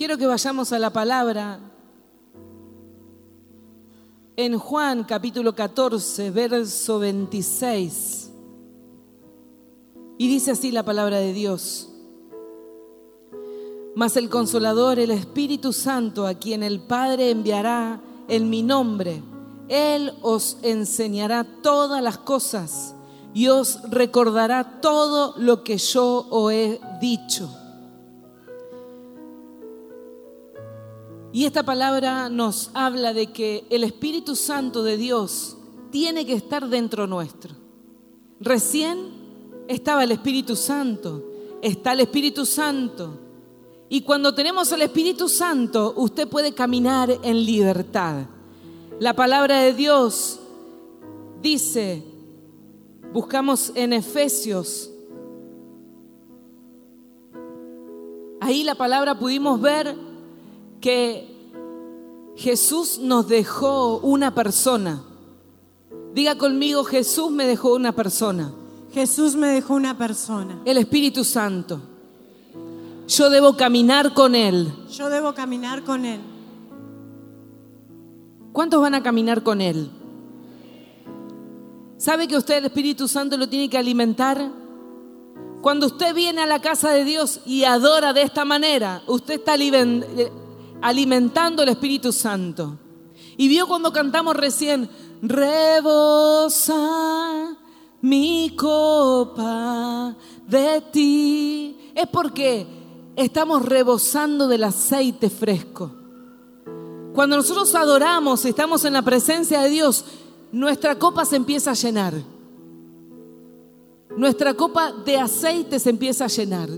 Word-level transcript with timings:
Quiero 0.00 0.16
que 0.16 0.26
vayamos 0.26 0.72
a 0.72 0.78
la 0.78 0.88
palabra 0.88 1.60
en 4.34 4.58
Juan 4.58 5.04
capítulo 5.04 5.54
14, 5.54 6.30
verso 6.30 6.98
26. 7.00 8.30
Y 10.16 10.26
dice 10.26 10.52
así 10.52 10.70
la 10.70 10.86
palabra 10.86 11.18
de 11.18 11.34
Dios. 11.34 11.90
Mas 13.94 14.16
el 14.16 14.30
consolador, 14.30 14.98
el 14.98 15.10
Espíritu 15.10 15.74
Santo, 15.74 16.26
a 16.26 16.32
quien 16.32 16.62
el 16.62 16.80
Padre 16.80 17.28
enviará 17.28 18.00
en 18.26 18.48
mi 18.48 18.62
nombre, 18.62 19.22
Él 19.68 20.14
os 20.22 20.56
enseñará 20.62 21.44
todas 21.60 22.02
las 22.02 22.16
cosas 22.16 22.94
y 23.34 23.48
os 23.48 23.82
recordará 23.90 24.80
todo 24.80 25.34
lo 25.36 25.62
que 25.62 25.76
yo 25.76 26.26
os 26.30 26.50
he 26.54 26.80
dicho. 27.02 27.59
Y 31.32 31.44
esta 31.44 31.62
palabra 31.62 32.28
nos 32.28 32.70
habla 32.74 33.12
de 33.12 33.28
que 33.28 33.64
el 33.70 33.84
Espíritu 33.84 34.34
Santo 34.34 34.82
de 34.82 34.96
Dios 34.96 35.56
tiene 35.90 36.26
que 36.26 36.32
estar 36.32 36.68
dentro 36.68 37.06
nuestro. 37.06 37.54
Recién 38.40 38.98
estaba 39.68 40.02
el 40.02 40.10
Espíritu 40.10 40.56
Santo, 40.56 41.22
está 41.62 41.92
el 41.92 42.00
Espíritu 42.00 42.44
Santo. 42.44 43.18
Y 43.88 44.00
cuando 44.00 44.34
tenemos 44.34 44.72
el 44.72 44.82
Espíritu 44.82 45.28
Santo, 45.28 45.94
usted 45.96 46.28
puede 46.28 46.52
caminar 46.52 47.16
en 47.22 47.44
libertad. 47.44 48.26
La 48.98 49.14
palabra 49.14 49.60
de 49.60 49.72
Dios 49.72 50.40
dice, 51.40 52.02
buscamos 53.12 53.70
en 53.76 53.92
Efesios, 53.92 54.90
ahí 58.40 58.64
la 58.64 58.74
palabra 58.74 59.18
pudimos 59.18 59.60
ver 59.60 60.09
que 60.80 61.28
Jesús 62.36 62.98
nos 62.98 63.28
dejó 63.28 63.98
una 63.98 64.34
persona. 64.34 65.02
Diga 66.14 66.36
conmigo, 66.36 66.84
Jesús 66.84 67.30
me 67.30 67.46
dejó 67.46 67.74
una 67.74 67.92
persona. 67.92 68.52
Jesús 68.92 69.36
me 69.36 69.48
dejó 69.48 69.74
una 69.74 69.96
persona. 69.96 70.60
El 70.64 70.78
Espíritu 70.78 71.24
Santo. 71.24 71.80
Yo 73.06 73.30
debo 73.30 73.56
caminar 73.56 74.14
con 74.14 74.34
Él. 74.34 74.72
Yo 74.90 75.10
debo 75.10 75.34
caminar 75.34 75.84
con 75.84 76.04
Él. 76.04 76.20
¿Cuántos 78.52 78.80
van 78.80 78.94
a 78.94 79.02
caminar 79.02 79.42
con 79.42 79.60
Él? 79.60 79.90
¿Sabe 81.98 82.26
que 82.26 82.36
usted 82.36 82.58
el 82.58 82.64
Espíritu 82.64 83.06
Santo 83.06 83.36
lo 83.36 83.48
tiene 83.48 83.68
que 83.68 83.78
alimentar? 83.78 84.50
Cuando 85.60 85.86
usted 85.86 86.14
viene 86.14 86.40
a 86.40 86.46
la 86.46 86.60
casa 86.60 86.90
de 86.90 87.04
Dios 87.04 87.40
y 87.44 87.64
adora 87.64 88.12
de 88.12 88.22
esta 88.22 88.44
manera, 88.44 89.02
usted 89.06 89.34
está 89.34 89.56
alimentando 90.82 91.62
el 91.62 91.68
Espíritu 91.70 92.12
Santo. 92.12 92.78
Y 93.36 93.48
vio 93.48 93.66
cuando 93.66 93.92
cantamos 93.92 94.36
recién, 94.36 94.88
rebosa 95.22 96.76
mi 98.02 98.54
copa 98.56 100.16
de 100.46 100.82
ti. 100.92 101.92
Es 101.94 102.06
porque 102.08 102.66
estamos 103.16 103.64
rebosando 103.64 104.48
del 104.48 104.64
aceite 104.64 105.30
fresco. 105.30 105.92
Cuando 107.14 107.36
nosotros 107.36 107.74
adoramos, 107.74 108.44
estamos 108.44 108.84
en 108.84 108.92
la 108.92 109.02
presencia 109.02 109.60
de 109.62 109.70
Dios, 109.70 110.04
nuestra 110.52 110.98
copa 110.98 111.24
se 111.24 111.36
empieza 111.36 111.72
a 111.72 111.74
llenar. 111.74 112.14
Nuestra 114.16 114.54
copa 114.54 114.92
de 114.92 115.18
aceite 115.18 115.78
se 115.78 115.90
empieza 115.90 116.24
a 116.24 116.28
llenar. 116.28 116.68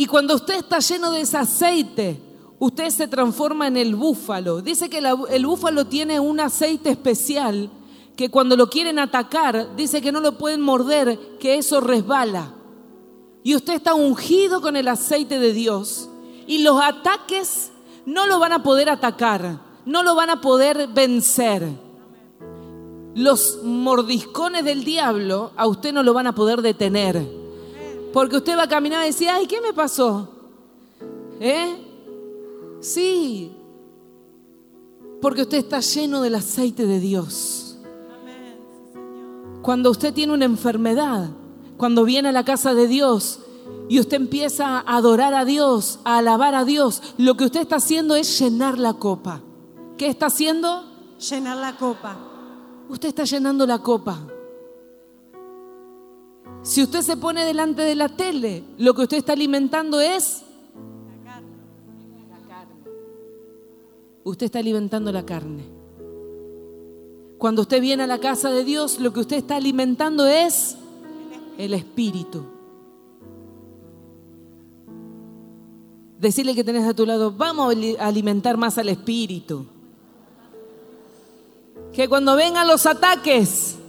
Y 0.00 0.06
cuando 0.06 0.34
usted 0.34 0.54
está 0.54 0.78
lleno 0.78 1.10
de 1.10 1.20
ese 1.20 1.36
aceite, 1.36 2.18
usted 2.58 2.88
se 2.88 3.06
transforma 3.06 3.66
en 3.66 3.76
el 3.76 3.94
búfalo. 3.94 4.62
Dice 4.62 4.88
que 4.88 5.02
el 5.28 5.44
búfalo 5.44 5.88
tiene 5.88 6.18
un 6.18 6.40
aceite 6.40 6.88
especial 6.88 7.68
que 8.16 8.30
cuando 8.30 8.56
lo 8.56 8.70
quieren 8.70 8.98
atacar, 8.98 9.76
dice 9.76 10.00
que 10.00 10.10
no 10.10 10.20
lo 10.20 10.38
pueden 10.38 10.62
morder, 10.62 11.36
que 11.38 11.56
eso 11.58 11.82
resbala. 11.82 12.54
Y 13.42 13.54
usted 13.54 13.74
está 13.74 13.92
ungido 13.92 14.62
con 14.62 14.74
el 14.74 14.88
aceite 14.88 15.38
de 15.38 15.52
Dios. 15.52 16.08
Y 16.46 16.62
los 16.62 16.80
ataques 16.80 17.70
no 18.06 18.26
lo 18.26 18.38
van 18.38 18.54
a 18.54 18.62
poder 18.62 18.88
atacar, 18.88 19.60
no 19.84 20.02
lo 20.02 20.14
van 20.14 20.30
a 20.30 20.40
poder 20.40 20.88
vencer. 20.94 21.68
Los 23.14 23.58
mordiscones 23.64 24.64
del 24.64 24.82
diablo 24.82 25.52
a 25.58 25.66
usted 25.66 25.92
no 25.92 26.02
lo 26.02 26.14
van 26.14 26.26
a 26.26 26.34
poder 26.34 26.62
detener. 26.62 27.39
Porque 28.12 28.36
usted 28.36 28.56
va 28.56 28.64
a 28.64 28.68
caminar 28.68 29.04
y 29.04 29.08
decir, 29.08 29.28
ay, 29.28 29.46
¿qué 29.46 29.60
me 29.60 29.72
pasó? 29.72 30.28
¿Eh? 31.38 31.76
Sí. 32.80 33.52
Porque 35.20 35.42
usted 35.42 35.58
está 35.58 35.80
lleno 35.80 36.22
del 36.22 36.34
aceite 36.34 36.86
de 36.86 36.98
Dios. 36.98 37.78
Cuando 39.62 39.90
usted 39.90 40.14
tiene 40.14 40.32
una 40.32 40.46
enfermedad, 40.46 41.28
cuando 41.76 42.04
viene 42.04 42.30
a 42.30 42.32
la 42.32 42.44
casa 42.44 42.74
de 42.74 42.88
Dios 42.88 43.40
y 43.88 44.00
usted 44.00 44.16
empieza 44.16 44.78
a 44.78 44.96
adorar 44.96 45.34
a 45.34 45.44
Dios, 45.44 46.00
a 46.04 46.18
alabar 46.18 46.54
a 46.54 46.64
Dios, 46.64 47.02
lo 47.18 47.36
que 47.36 47.44
usted 47.44 47.60
está 47.60 47.76
haciendo 47.76 48.16
es 48.16 48.38
llenar 48.38 48.78
la 48.78 48.94
copa. 48.94 49.42
¿Qué 49.98 50.06
está 50.06 50.26
haciendo? 50.26 50.84
Llenar 51.18 51.58
la 51.58 51.76
copa. 51.76 52.16
Usted 52.88 53.08
está 53.08 53.24
llenando 53.24 53.66
la 53.66 53.80
copa. 53.80 54.18
Si 56.62 56.82
usted 56.82 57.00
se 57.00 57.16
pone 57.16 57.44
delante 57.44 57.82
de 57.82 57.94
la 57.94 58.08
tele, 58.08 58.62
lo 58.78 58.94
que 58.94 59.02
usted 59.02 59.16
está 59.18 59.32
alimentando 59.32 60.00
es 60.00 60.42
la 61.06 61.32
carne. 61.32 62.90
Usted 64.24 64.46
está 64.46 64.58
alimentando 64.58 65.10
la 65.10 65.24
carne. 65.24 65.64
Cuando 67.38 67.62
usted 67.62 67.80
viene 67.80 68.02
a 68.02 68.06
la 68.06 68.18
casa 68.18 68.50
de 68.50 68.64
Dios, 68.64 69.00
lo 69.00 69.14
que 69.14 69.20
usted 69.20 69.36
está 69.36 69.56
alimentando 69.56 70.26
es 70.26 70.76
el 71.56 71.72
espíritu. 71.72 72.44
Decirle 76.18 76.54
que 76.54 76.64
tenés 76.64 76.86
a 76.86 76.92
tu 76.92 77.06
lado, 77.06 77.32
vamos 77.32 77.74
a 77.98 78.06
alimentar 78.06 78.58
más 78.58 78.76
al 78.76 78.90
espíritu. 78.90 79.64
Que 81.94 82.06
cuando 82.10 82.36
vengan 82.36 82.68
los 82.68 82.84
ataques, 82.84 83.79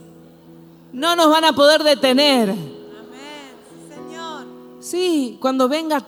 no 0.94 1.16
nos 1.16 1.29
van 1.29 1.46
a 1.46 1.53
poder 1.53 1.84
detener. 1.84 2.50
Amén, 2.50 2.68
Señor. 3.90 4.46
Sí, 4.79 5.38
cuando 5.41 5.69
venga 5.69 6.06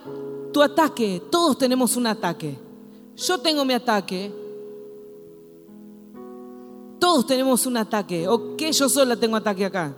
tu 0.51 0.61
ataque, 0.61 1.21
todos 1.29 1.57
tenemos 1.57 1.95
un 1.95 2.07
ataque. 2.07 2.57
Yo 3.15 3.37
tengo 3.39 3.63
mi 3.63 3.73
ataque. 3.73 4.31
Todos 6.99 7.25
tenemos 7.25 7.65
un 7.65 7.77
ataque. 7.77 8.27
¿O 8.27 8.55
que 8.55 8.71
yo 8.71 8.89
sola 8.89 9.15
tengo 9.15 9.35
ataque 9.35 9.65
acá? 9.65 9.95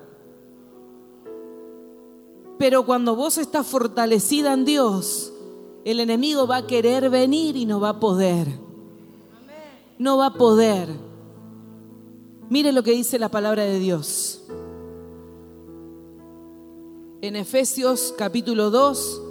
Pero 2.58 2.86
cuando 2.86 3.16
vos 3.16 3.38
estás 3.38 3.66
fortalecida 3.68 4.54
en 4.54 4.66
Dios, 4.66 5.34
el 5.84 6.00
enemigo 6.00 6.48
va 6.48 6.58
a 6.58 6.68
querer 6.68 7.10
venir 7.10 7.58
y 7.58 7.66
no 7.66 7.80
va 7.80 7.90
a 7.90 8.00
poder. 8.00 8.48
No 9.98 10.18
va 10.18 10.28
a 10.28 10.34
poder. 10.34 10.90
Mire 12.50 12.72
lo 12.72 12.84
que 12.84 12.92
dice 12.92 13.20
la 13.20 13.30
palabra 13.30 13.64
de 13.64 13.80
Dios 13.80 14.45
en 17.28 17.36
Efesios 17.36 18.14
capítulo 18.18 18.70
2, 18.70 19.22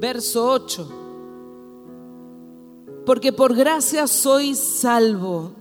verso 0.00 0.50
8. 0.50 0.88
Porque 3.04 3.32
por 3.32 3.54
gracia 3.54 4.06
soy 4.06 4.54
salvo. 4.54 5.52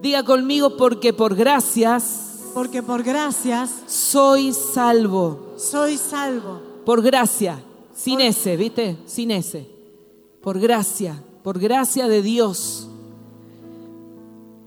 Diga 0.00 0.24
conmigo, 0.24 0.76
porque 0.76 1.12
por 1.12 1.34
gracias. 1.34 2.50
Porque 2.54 2.82
por 2.82 3.02
gracias 3.02 3.70
soy 3.86 4.52
salvo. 4.52 5.54
Soy 5.56 5.98
salvo. 5.98 6.60
Por 6.84 7.02
gracia, 7.02 7.62
sin 7.94 8.20
ese, 8.20 8.56
¿viste? 8.56 8.98
Sin 9.06 9.30
ese. 9.30 9.68
Por 10.40 10.58
gracia, 10.58 11.22
por 11.42 11.58
gracia 11.58 12.08
de 12.08 12.22
Dios. 12.22 12.88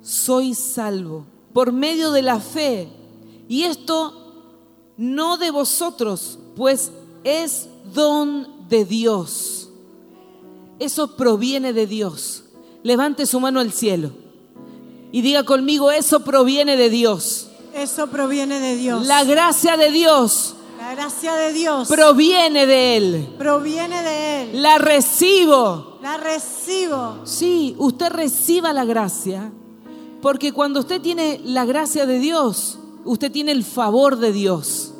Soy 0.01 0.53
salvo 0.53 1.25
por 1.55 1.71
medio 1.71 2.11
de 2.11 2.21
la 2.21 2.41
fe. 2.41 2.89
Y 3.47 3.63
esto 3.63 4.25
no 4.97 5.38
de 5.38 5.51
vosotros, 5.51 6.39
pues 6.56 6.92
es 7.24 7.68
don 7.94 8.68
de 8.69 8.86
Dios. 8.86 9.69
Eso 10.80 11.15
proviene 11.15 11.74
de 11.74 11.88
Dios. 11.88 12.44
Levante 12.83 13.25
su 13.25 13.39
mano 13.39 13.59
al 13.59 13.71
cielo 13.71 14.12
y 15.15 15.21
diga 15.21 15.44
conmigo, 15.44 15.92
eso 15.92 16.25
proviene 16.25 16.75
de 16.75 16.89
Dios. 16.89 17.47
Eso 17.74 18.07
proviene 18.07 18.59
de 18.59 18.75
Dios. 18.75 19.06
La 19.07 19.24
gracia 19.24 19.77
de 19.77 19.89
Dios. 19.89 20.56
La 20.77 20.94
gracia 20.94 21.36
de 21.36 21.53
Dios. 21.53 21.88
Proviene 21.88 22.65
de 22.65 22.98
Él. 22.98 23.30
Proviene 23.38 24.03
de 24.03 24.41
Él. 24.41 24.62
La 24.62 24.77
recibo. 24.77 26.00
La 26.01 26.18
recibo. 26.18 27.19
Sí, 27.24 27.75
usted 27.77 28.09
reciba 28.09 28.74
la 28.74 28.83
gracia. 28.83 29.53
Porque 30.21 30.51
cuando 30.51 30.81
usted 30.81 31.00
tiene 31.00 31.39
la 31.45 31.63
gracia 31.63 32.06
de 32.06 32.19
Dios, 32.19 32.77
usted 33.05 33.31
tiene 33.31 33.51
el 33.51 33.63
favor 33.63 34.17
de 34.17 34.33
Dios. 34.33 34.93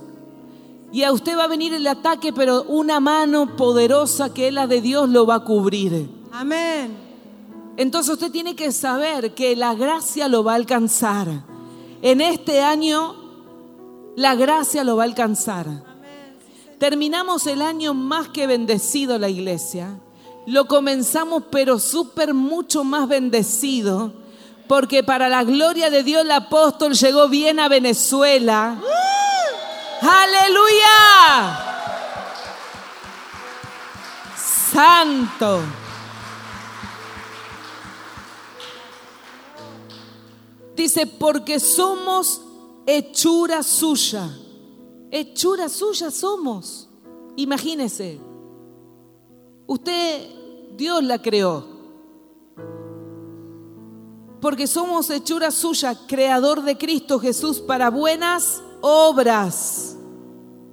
Y 0.92 1.04
a 1.04 1.12
usted 1.12 1.38
va 1.38 1.44
a 1.44 1.48
venir 1.48 1.74
el 1.74 1.86
ataque, 1.88 2.32
pero 2.32 2.64
una 2.64 3.02
mano 3.02 3.58
poderosa 3.58 4.34
que 4.34 4.48
es 4.48 4.54
la 4.54 4.68
de 4.68 4.80
Dios 4.80 5.10
lo 5.10 5.26
va 5.26 5.36
a 5.36 5.44
cubrir. 5.44 6.10
Amén. 6.32 6.96
Entonces 7.76 8.14
usted 8.14 8.32
tiene 8.32 8.56
que 8.56 8.72
saber 8.72 9.34
que 9.34 9.56
la 9.56 9.74
gracia 9.74 10.30
lo 10.30 10.44
va 10.44 10.54
a 10.54 10.56
alcanzar. 10.56 11.28
En 12.02 12.22
este 12.22 12.62
año 12.62 13.16
la 14.16 14.36
gracia 14.36 14.84
lo 14.84 14.96
va 14.96 15.04
a 15.04 15.08
alcanzar. 15.08 15.68
Terminamos 16.80 17.48
el 17.48 17.62
año 17.62 17.94
más 17.94 18.30
que 18.30 18.48
bendecido 18.48 19.18
la 19.18 19.28
iglesia. 19.28 20.00
Lo 20.46 20.66
comenzamos 20.66 21.44
pero 21.52 21.80
súper 21.80 22.34
mucho 22.34 22.84
más 22.84 23.08
bendecido. 23.10 24.14
Porque 24.68 25.04
para 25.04 25.30
la 25.30 25.44
gloria 25.44 25.90
de 25.90 26.04
Dios 26.04 26.24
el 26.24 26.32
apóstol 26.32 26.94
llegó 26.94 27.30
bien 27.30 27.60
a 27.60 27.68
Venezuela. 27.68 28.78
Aleluya. 30.02 31.60
Santo. 34.72 35.62
Dice, 40.76 41.08
porque 41.08 41.60
somos 41.60 42.42
hechura 42.86 43.64
suya. 43.64 44.30
Hechura 45.12 45.70
suya 45.70 46.12
somos. 46.12 46.90
Imagínese. 47.38 48.20
Usted, 49.68 50.30
Dios 50.76 51.04
la 51.04 51.22
creó. 51.22 51.75
Porque 54.46 54.68
somos 54.68 55.10
hechura 55.10 55.50
suya, 55.50 55.98
creador 56.06 56.62
de 56.62 56.78
Cristo 56.78 57.20
Jesús 57.20 57.60
para 57.60 57.90
buenas 57.90 58.62
obras. 58.80 59.98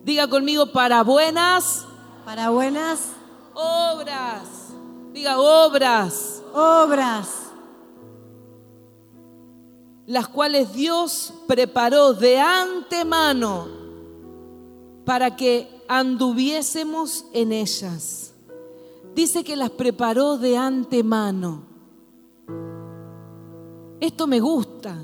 Diga 0.04 0.28
conmigo, 0.28 0.72
para 0.72 1.02
buenas. 1.02 1.86
Para 2.26 2.50
buenas 2.50 3.00
obras. 3.54 4.42
Diga, 5.14 5.40
obras. 5.40 6.42
Obras. 6.52 7.28
Las 10.04 10.28
cuales 10.28 10.74
Dios 10.74 11.32
preparó 11.46 12.12
de 12.12 12.38
antemano 12.40 13.68
para 15.06 15.34
que 15.34 15.82
anduviésemos 15.88 17.24
en 17.32 17.52
ellas. 17.52 18.34
Dice 19.14 19.42
que 19.42 19.56
las 19.56 19.70
preparó 19.70 20.36
de 20.36 20.58
antemano. 20.58 21.71
Esto 24.02 24.26
me 24.26 24.40
gusta, 24.40 24.96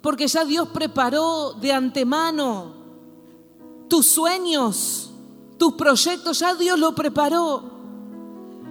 porque 0.00 0.26
ya 0.26 0.44
Dios 0.44 0.70
preparó 0.70 1.52
de 1.52 1.72
antemano 1.72 2.72
tus 3.86 4.08
sueños, 4.08 5.12
tus 5.56 5.74
proyectos, 5.74 6.40
ya 6.40 6.56
Dios 6.56 6.80
lo 6.80 6.96
preparó. 6.96 7.62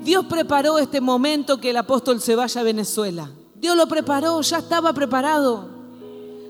Dios 0.01 0.25
preparó 0.25 0.79
este 0.79 0.99
momento 0.99 1.61
que 1.61 1.69
el 1.69 1.77
apóstol 1.77 2.19
se 2.19 2.35
vaya 2.35 2.59
a 2.59 2.65
Venezuela. 2.65 3.31
Dios 3.55 3.77
lo 3.77 3.87
preparó, 3.87 4.41
ya 4.41 4.57
estaba 4.57 4.91
preparado. 4.91 5.69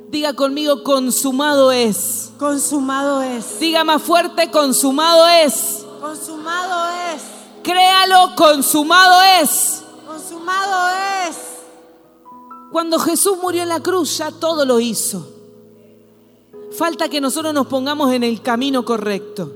Diga 0.09 0.33
conmigo, 0.33 0.81
consumado 0.81 1.71
es. 1.71 2.31
Consumado 2.39 3.21
es. 3.21 3.59
Diga 3.59 3.83
más 3.83 4.01
fuerte, 4.01 4.49
consumado 4.49 5.27
es. 5.27 5.85
Consumado 6.01 6.89
es. 7.13 7.21
Créalo, 7.61 8.35
consumado 8.35 9.21
es. 9.39 9.83
Consumado 10.07 10.89
es. 11.29 11.54
Cuando 12.75 12.99
Jesús 12.99 13.37
murió 13.41 13.63
en 13.63 13.69
la 13.69 13.79
cruz 13.79 14.17
ya 14.17 14.31
todo 14.31 14.65
lo 14.65 14.81
hizo. 14.81 15.25
Falta 16.77 17.07
que 17.07 17.21
nosotros 17.21 17.53
nos 17.53 17.67
pongamos 17.67 18.11
en 18.11 18.21
el 18.21 18.41
camino 18.41 18.83
correcto. 18.83 19.49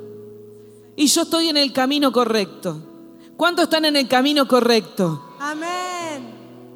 Y 0.95 1.07
yo 1.07 1.23
estoy 1.23 1.49
en 1.49 1.57
el 1.57 1.73
camino 1.73 2.13
correcto. 2.13 2.81
¿Cuántos 3.35 3.63
están 3.63 3.83
en 3.83 3.97
el 3.97 4.07
camino 4.07 4.47
correcto? 4.47 5.35
Amén. 5.37 6.33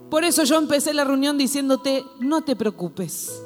Por 0.09 0.25
eso 0.25 0.43
yo 0.43 0.57
empecé 0.57 0.93
la 0.93 1.05
reunión 1.05 1.37
diciéndote, 1.37 2.05
no 2.19 2.41
te 2.41 2.57
preocupes. 2.57 3.41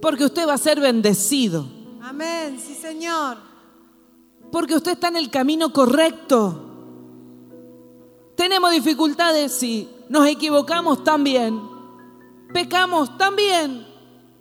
Porque 0.00 0.26
usted 0.26 0.46
va 0.46 0.54
a 0.54 0.58
ser 0.58 0.78
bendecido. 0.78 1.66
Amén, 2.02 2.56
sí 2.64 2.76
Señor. 2.80 3.36
Porque 4.52 4.76
usted 4.76 4.92
está 4.92 5.08
en 5.08 5.16
el 5.16 5.28
camino 5.28 5.72
correcto. 5.72 6.71
Tenemos 8.36 8.70
dificultades, 8.70 9.52
sí. 9.52 9.88
Nos 10.08 10.26
equivocamos 10.26 11.04
también. 11.04 11.60
Pecamos 12.52 13.16
también. 13.16 13.86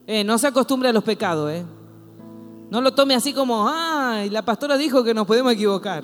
Eh, 0.08 0.24
no 0.24 0.38
se 0.38 0.48
acostumbre 0.48 0.90
a 0.90 0.94
los 0.94 1.04
pecados, 1.04 1.52
¿eh? 1.52 1.66
No 2.70 2.82
lo 2.82 2.94
tome 2.94 3.16
así 3.16 3.34
como, 3.34 3.68
ay, 3.68 4.30
la 4.30 4.44
pastora 4.44 4.78
dijo 4.78 5.04
que 5.04 5.14
nos 5.14 5.28
podemos 5.28 5.54
equivocar. 5.54 6.04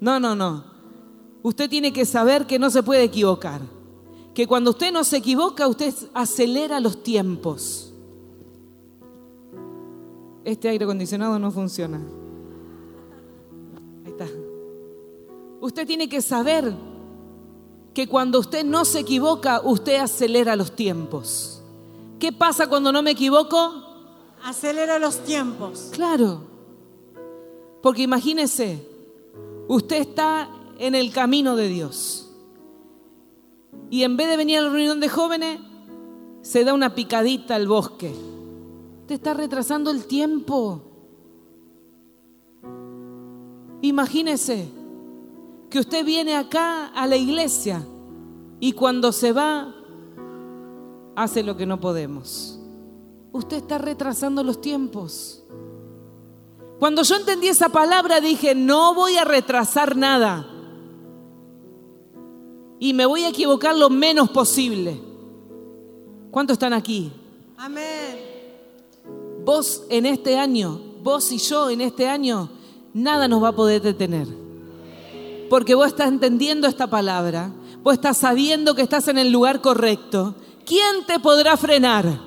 No, 0.00 0.18
no, 0.18 0.34
no. 0.34 0.64
Usted 1.42 1.70
tiene 1.70 1.92
que 1.92 2.04
saber 2.04 2.46
que 2.46 2.58
no 2.58 2.68
se 2.70 2.82
puede 2.82 3.04
equivocar. 3.04 3.60
Que 4.34 4.46
cuando 4.46 4.70
usted 4.70 4.92
no 4.92 5.04
se 5.04 5.18
equivoca, 5.18 5.66
usted 5.68 5.94
acelera 6.12 6.80
los 6.80 7.02
tiempos. 7.02 7.92
Este 10.44 10.68
aire 10.68 10.84
acondicionado 10.84 11.38
no 11.38 11.50
funciona. 11.50 12.00
Ahí 14.04 14.10
está. 14.10 14.26
Usted 15.60 15.86
tiene 15.86 16.08
que 16.08 16.22
saber 16.22 16.74
que 17.94 18.08
cuando 18.08 18.38
usted 18.38 18.64
no 18.64 18.84
se 18.84 19.00
equivoca, 19.00 19.60
usted 19.64 19.96
acelera 19.96 20.56
los 20.56 20.72
tiempos. 20.72 21.62
¿Qué 22.18 22.32
pasa 22.32 22.68
cuando 22.68 22.92
no 22.92 23.02
me 23.02 23.12
equivoco? 23.12 23.84
Acelera 24.44 24.98
los 24.98 25.18
tiempos. 25.24 25.90
Claro. 25.92 26.42
Porque 27.82 28.02
imagínese, 28.02 28.86
usted 29.68 29.96
está 29.96 30.48
en 30.78 30.94
el 30.94 31.12
camino 31.12 31.56
de 31.56 31.68
Dios. 31.68 32.30
Y 33.90 34.04
en 34.04 34.16
vez 34.16 34.28
de 34.28 34.36
venir 34.36 34.58
a 34.58 34.62
la 34.62 34.70
reunión 34.70 35.00
de 35.00 35.08
jóvenes, 35.08 35.60
se 36.42 36.64
da 36.64 36.74
una 36.74 36.94
picadita 36.94 37.56
al 37.56 37.66
bosque. 37.66 38.14
Te 39.06 39.14
está 39.14 39.34
retrasando 39.34 39.90
el 39.90 40.06
tiempo. 40.06 40.82
Imagínese 43.82 44.79
que 45.70 45.78
usted 45.78 46.04
viene 46.04 46.36
acá 46.36 46.88
a 46.88 47.06
la 47.06 47.16
iglesia 47.16 47.86
y 48.58 48.72
cuando 48.72 49.12
se 49.12 49.32
va 49.32 49.72
hace 51.14 51.42
lo 51.42 51.56
que 51.56 51.64
no 51.64 51.80
podemos. 51.80 52.58
Usted 53.32 53.58
está 53.58 53.78
retrasando 53.78 54.42
los 54.42 54.60
tiempos. 54.60 55.44
Cuando 56.80 57.02
yo 57.02 57.14
entendí 57.14 57.46
esa 57.46 57.68
palabra 57.68 58.20
dije, 58.20 58.54
no 58.54 58.94
voy 58.94 59.16
a 59.16 59.24
retrasar 59.24 59.96
nada. 59.96 60.46
Y 62.80 62.92
me 62.92 63.06
voy 63.06 63.22
a 63.22 63.28
equivocar 63.28 63.76
lo 63.76 63.90
menos 63.90 64.30
posible. 64.30 65.00
¿Cuántos 66.30 66.54
están 66.54 66.72
aquí? 66.72 67.12
Amén. 67.56 68.18
Vos 69.44 69.84
en 69.88 70.06
este 70.06 70.38
año, 70.38 70.80
vos 71.02 71.30
y 71.30 71.38
yo 71.38 71.70
en 71.70 71.82
este 71.82 72.08
año, 72.08 72.48
nada 72.92 73.28
nos 73.28 73.42
va 73.42 73.48
a 73.48 73.56
poder 73.56 73.82
detener. 73.82 74.39
Porque 75.50 75.74
vos 75.74 75.88
estás 75.88 76.08
entendiendo 76.08 76.66
esta 76.68 76.86
palabra, 76.86 77.50
vos 77.82 77.94
estás 77.94 78.16
sabiendo 78.18 78.74
que 78.74 78.82
estás 78.82 79.08
en 79.08 79.18
el 79.18 79.30
lugar 79.32 79.60
correcto. 79.60 80.36
¿Quién 80.64 81.04
te 81.06 81.18
podrá 81.18 81.56
frenar? 81.56 82.20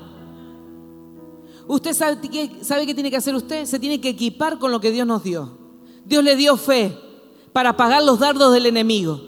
¿Usted 1.65 1.93
sabe 1.93 2.19
qué, 2.29 2.93
tiene 2.93 3.09
que 3.09 3.15
hacer 3.17 3.33
usted? 3.33 3.65
Se 3.65 3.79
tiene 3.79 4.01
que 4.01 4.09
equipar 4.09 4.59
con 4.59 4.71
lo 4.71 4.81
que 4.81 4.91
Dios 4.91 5.07
nos 5.07 5.23
dio. 5.23 5.57
Dios 6.03 6.21
le 6.21 6.35
dio 6.35 6.57
fe 6.57 6.97
para 7.53 7.69
apagar 7.69 8.03
los 8.03 8.19
dardos 8.19 8.53
del 8.53 8.65
enemigo. 8.65 9.21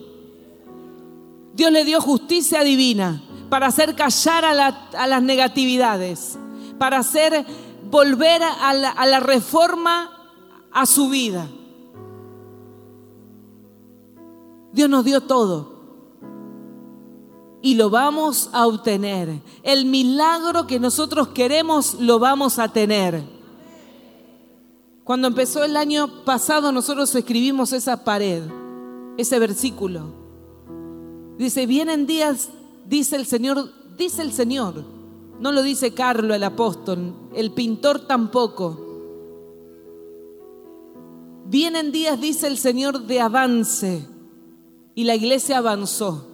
Dios 1.53 1.71
le 1.71 1.85
dio 1.85 2.01
justicia 2.01 2.63
divina 2.63 3.23
para 3.49 3.67
hacer 3.67 3.95
callar 3.95 4.43
a, 4.43 4.53
la- 4.53 4.89
a 4.97 5.07
las 5.07 5.23
negatividades, 5.23 6.37
para 6.77 6.97
hacer 6.97 7.45
volver 7.89 8.41
a 8.43 8.73
la 8.73 9.19
reforma 9.21 10.11
a 10.73 10.85
su 10.85 11.07
vida. 11.07 11.47
Dios 14.75 14.89
nos 14.89 15.05
dio 15.05 15.21
todo 15.21 15.73
y 17.61 17.75
lo 17.75 17.89
vamos 17.89 18.49
a 18.51 18.67
obtener. 18.67 19.41
El 19.63 19.85
milagro 19.85 20.67
que 20.67 20.79
nosotros 20.79 21.29
queremos 21.29 21.95
lo 21.95 22.19
vamos 22.19 22.59
a 22.59 22.67
tener. 22.67 23.23
Cuando 25.05 25.29
empezó 25.29 25.63
el 25.63 25.77
año 25.77 26.25
pasado 26.25 26.73
nosotros 26.73 27.15
escribimos 27.15 27.71
esa 27.71 28.03
pared, 28.03 28.43
ese 29.17 29.39
versículo. 29.39 30.13
Dice, 31.37 31.65
vienen 31.65 32.05
días, 32.05 32.49
dice 32.85 33.15
el 33.15 33.25
Señor, 33.25 33.71
dice 33.97 34.21
el 34.21 34.33
Señor. 34.33 34.83
No 35.39 35.53
lo 35.53 35.63
dice 35.63 35.93
Carlo 35.93 36.33
el 36.33 36.43
apóstol, 36.43 37.13
el 37.33 37.51
pintor 37.51 38.01
tampoco. 38.01 38.81
Vienen 41.45 41.93
días, 41.93 42.19
dice 42.19 42.47
el 42.47 42.57
Señor, 42.57 43.07
de 43.07 43.21
avance. 43.21 44.14
Y 44.95 45.03
la 45.03 45.15
iglesia 45.15 45.57
avanzó. 45.57 46.25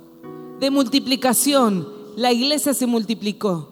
De 0.60 0.70
multiplicación, 0.70 1.88
la 2.16 2.32
iglesia 2.32 2.74
se 2.76 2.86
multiplicó. 2.86 3.70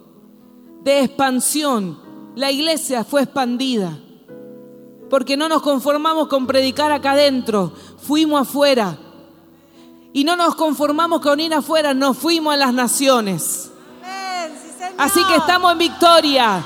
De 0.82 1.02
expansión, 1.02 2.00
la 2.34 2.50
iglesia 2.50 3.04
fue 3.04 3.22
expandida. 3.22 3.98
Porque 5.08 5.36
no 5.36 5.48
nos 5.48 5.62
conformamos 5.62 6.28
con 6.28 6.46
predicar 6.46 6.90
acá 6.90 7.12
adentro, 7.12 7.72
fuimos 7.98 8.42
afuera. 8.42 8.98
Y 10.12 10.24
no 10.24 10.34
nos 10.34 10.56
conformamos 10.56 11.20
con 11.20 11.38
ir 11.38 11.54
afuera, 11.54 11.94
nos 11.94 12.18
fuimos 12.18 12.52
a 12.52 12.56
las 12.56 12.74
naciones. 12.74 13.70
Amén. 14.02 14.58
Sí, 14.60 14.72
Señor. 14.76 14.94
Así 14.98 15.24
que 15.24 15.36
estamos 15.36 15.72
en 15.72 15.78
victoria. 15.78 16.64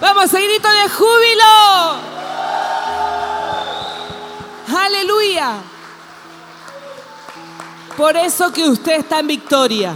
Vamos 0.00 0.34
a 0.34 0.38
grito 0.38 0.68
de 0.68 0.88
júbilo. 0.90 2.03
Aleluya. 4.76 5.62
Por 7.96 8.16
eso 8.16 8.52
que 8.52 8.68
usted 8.68 8.98
está 8.98 9.20
en 9.20 9.28
victoria. 9.28 9.94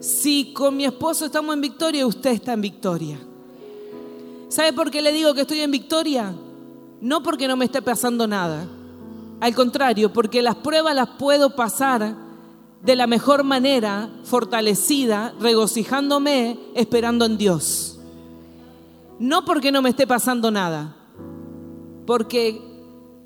Si 0.00 0.52
con 0.52 0.76
mi 0.76 0.84
esposo 0.84 1.26
estamos 1.26 1.54
en 1.54 1.60
victoria, 1.60 2.06
usted 2.06 2.30
está 2.30 2.52
en 2.52 2.60
victoria. 2.60 3.18
¿Sabe 4.48 4.72
por 4.72 4.90
qué 4.90 5.02
le 5.02 5.12
digo 5.12 5.34
que 5.34 5.42
estoy 5.42 5.60
en 5.60 5.70
victoria? 5.70 6.34
No 7.00 7.22
porque 7.22 7.48
no 7.48 7.56
me 7.56 7.64
esté 7.64 7.82
pasando 7.82 8.26
nada. 8.26 8.66
Al 9.40 9.54
contrario, 9.54 10.12
porque 10.12 10.40
las 10.40 10.56
pruebas 10.56 10.94
las 10.94 11.08
puedo 11.18 11.56
pasar 11.56 12.14
de 12.80 12.96
la 12.96 13.06
mejor 13.06 13.42
manera, 13.44 14.08
fortalecida, 14.24 15.34
regocijándome, 15.40 16.60
esperando 16.74 17.24
en 17.24 17.38
Dios. 17.38 17.98
No 19.18 19.44
porque 19.44 19.72
no 19.72 19.82
me 19.82 19.90
esté 19.90 20.06
pasando 20.06 20.50
nada, 20.50 20.96
porque 22.06 22.60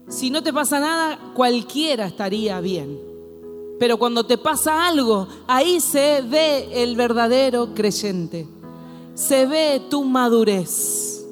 si 0.09 0.30
no 0.30 0.42
te 0.42 0.52
pasa 0.52 0.78
nada, 0.80 1.33
cualquiera 1.35 2.06
estaría 2.06 2.61
bien. 2.61 3.00
Pero 3.78 3.99
cuando 3.99 4.25
te 4.25 4.38
pasa 4.38 4.87
algo, 4.87 5.28
ahí 5.47 5.80
se 5.80 6.23
ve 6.23 6.83
el 6.83 6.97
verdadero 6.97 7.75
creyente. 7.75 8.49
Se 9.14 9.47
ve 9.47 9.83
tu 9.90 10.04
madurez. 10.04 11.26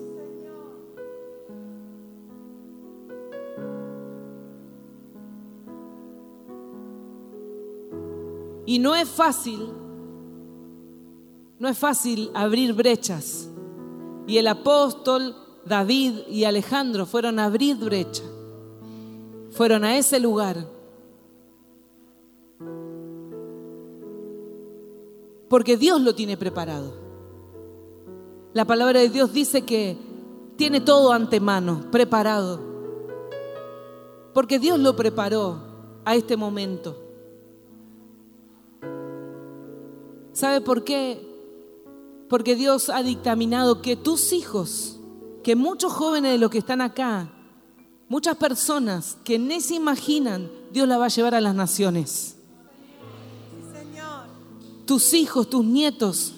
Y 8.66 8.78
no 8.78 8.94
es 8.94 9.08
fácil, 9.08 9.68
no 11.58 11.68
es 11.68 11.78
fácil 11.78 12.30
abrir 12.34 12.72
brechas. 12.72 13.48
Y 14.26 14.38
el 14.38 14.48
apóstol 14.48 15.36
David 15.66 16.26
y 16.28 16.44
Alejandro 16.44 17.06
fueron 17.06 17.38
a 17.38 17.46
abrir 17.46 17.76
brecha. 17.76 18.22
Fueron 19.50 19.84
a 19.84 19.96
ese 19.96 20.20
lugar. 20.20 20.66
Porque 25.48 25.76
Dios 25.76 26.00
lo 26.00 26.14
tiene 26.14 26.36
preparado. 26.36 26.92
La 28.52 28.64
palabra 28.64 29.00
de 29.00 29.08
Dios 29.08 29.32
dice 29.32 29.62
que 29.62 29.96
tiene 30.56 30.80
todo 30.80 31.12
antemano, 31.12 31.90
preparado. 31.90 32.60
Porque 34.32 34.58
Dios 34.58 34.78
lo 34.78 34.96
preparó 34.96 35.58
a 36.04 36.14
este 36.14 36.36
momento. 36.36 36.96
¿Sabe 40.32 40.60
por 40.60 40.82
qué? 40.82 41.24
Porque 42.28 42.56
Dios 42.56 42.90
ha 42.90 43.02
dictaminado 43.02 43.80
que 43.80 43.96
tus 43.96 44.32
hijos, 44.32 44.93
que 45.44 45.54
muchos 45.54 45.92
jóvenes 45.92 46.32
de 46.32 46.38
los 46.38 46.50
que 46.50 46.58
están 46.58 46.80
acá, 46.80 47.28
muchas 48.08 48.36
personas 48.36 49.16
que 49.22 49.38
ni 49.38 49.60
se 49.60 49.74
imaginan, 49.74 50.50
Dios 50.72 50.88
la 50.88 50.98
va 50.98 51.04
a 51.04 51.08
llevar 51.08 51.36
a 51.36 51.40
las 51.40 51.54
naciones. 51.54 52.36
Señor. 53.72 54.24
Tus 54.86 55.14
hijos, 55.14 55.48
tus 55.48 55.64
nietos, 55.64 56.34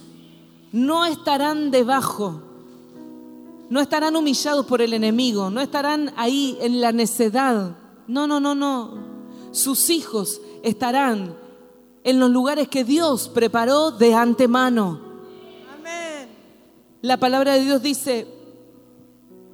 no 0.72 1.06
estarán 1.06 1.70
debajo, 1.70 2.42
no 3.70 3.80
estarán 3.80 4.16
humillados 4.16 4.66
por 4.66 4.82
el 4.82 4.92
enemigo, 4.92 5.48
no 5.50 5.60
estarán 5.60 6.12
ahí 6.16 6.58
en 6.60 6.80
la 6.80 6.92
necedad. 6.92 7.76
No, 8.08 8.26
no, 8.26 8.40
no, 8.40 8.54
no. 8.54 8.98
Sus 9.52 9.88
hijos 9.88 10.40
estarán 10.62 11.34
en 12.04 12.20
los 12.20 12.30
lugares 12.30 12.68
que 12.68 12.84
Dios 12.84 13.28
preparó 13.28 13.92
de 13.92 14.14
antemano. 14.14 15.00
Amén. 15.78 16.28
La 17.02 17.16
palabra 17.16 17.54
de 17.54 17.62
Dios 17.62 17.82
dice, 17.82 18.35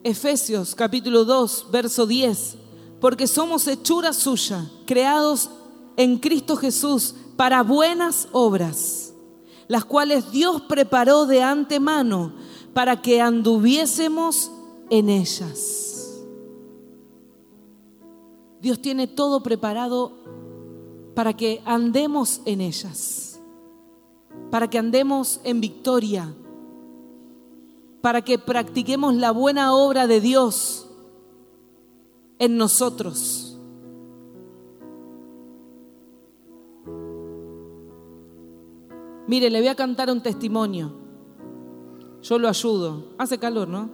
Efesios 0.05 0.75
capítulo 0.75 1.25
2, 1.25 1.69
verso 1.71 2.07
10, 2.07 2.57
porque 3.01 3.27
somos 3.27 3.67
hechura 3.69 4.13
suya, 4.13 4.69
creados 4.85 5.49
en 5.97 6.19
Cristo 6.19 6.57
Jesús 6.57 7.15
para 7.37 7.63
buenas 7.63 8.29
obras, 8.33 9.15
las 9.69 9.85
cuales 9.85 10.33
Dios 10.33 10.63
preparó 10.63 11.27
de 11.27 11.43
antemano 11.43 12.33
para 12.75 13.01
que 13.01 13.21
anduviésemos 13.21 14.51
en 14.91 15.09
ellas. 15.09 16.23
Dios 18.61 18.81
tiene 18.81 19.07
todo 19.07 19.43
preparado 19.43 20.13
para 21.15 21.37
que 21.37 21.63
andemos 21.65 22.41
en 22.45 22.61
ellas, 22.61 23.41
para 24.51 24.69
que 24.69 24.79
andemos 24.79 25.41
en 25.45 25.61
victoria, 25.61 26.35
para 28.03 28.21
que 28.21 28.39
practiquemos 28.39 29.15
la 29.15 29.31
buena 29.31 29.75
obra 29.75 30.07
de 30.07 30.21
Dios 30.21 30.91
en 32.39 32.57
nosotros. 32.59 33.57
Mire, 39.29 39.49
le 39.49 39.61
voy 39.61 39.69
a 39.69 39.77
cantar 39.77 40.11
un 40.11 40.21
testimonio. 40.21 40.93
Yo 42.23 42.39
lo 42.39 42.49
ayudo. 42.49 43.15
Hace 43.19 43.39
calor, 43.39 43.69
¿no? 43.69 43.89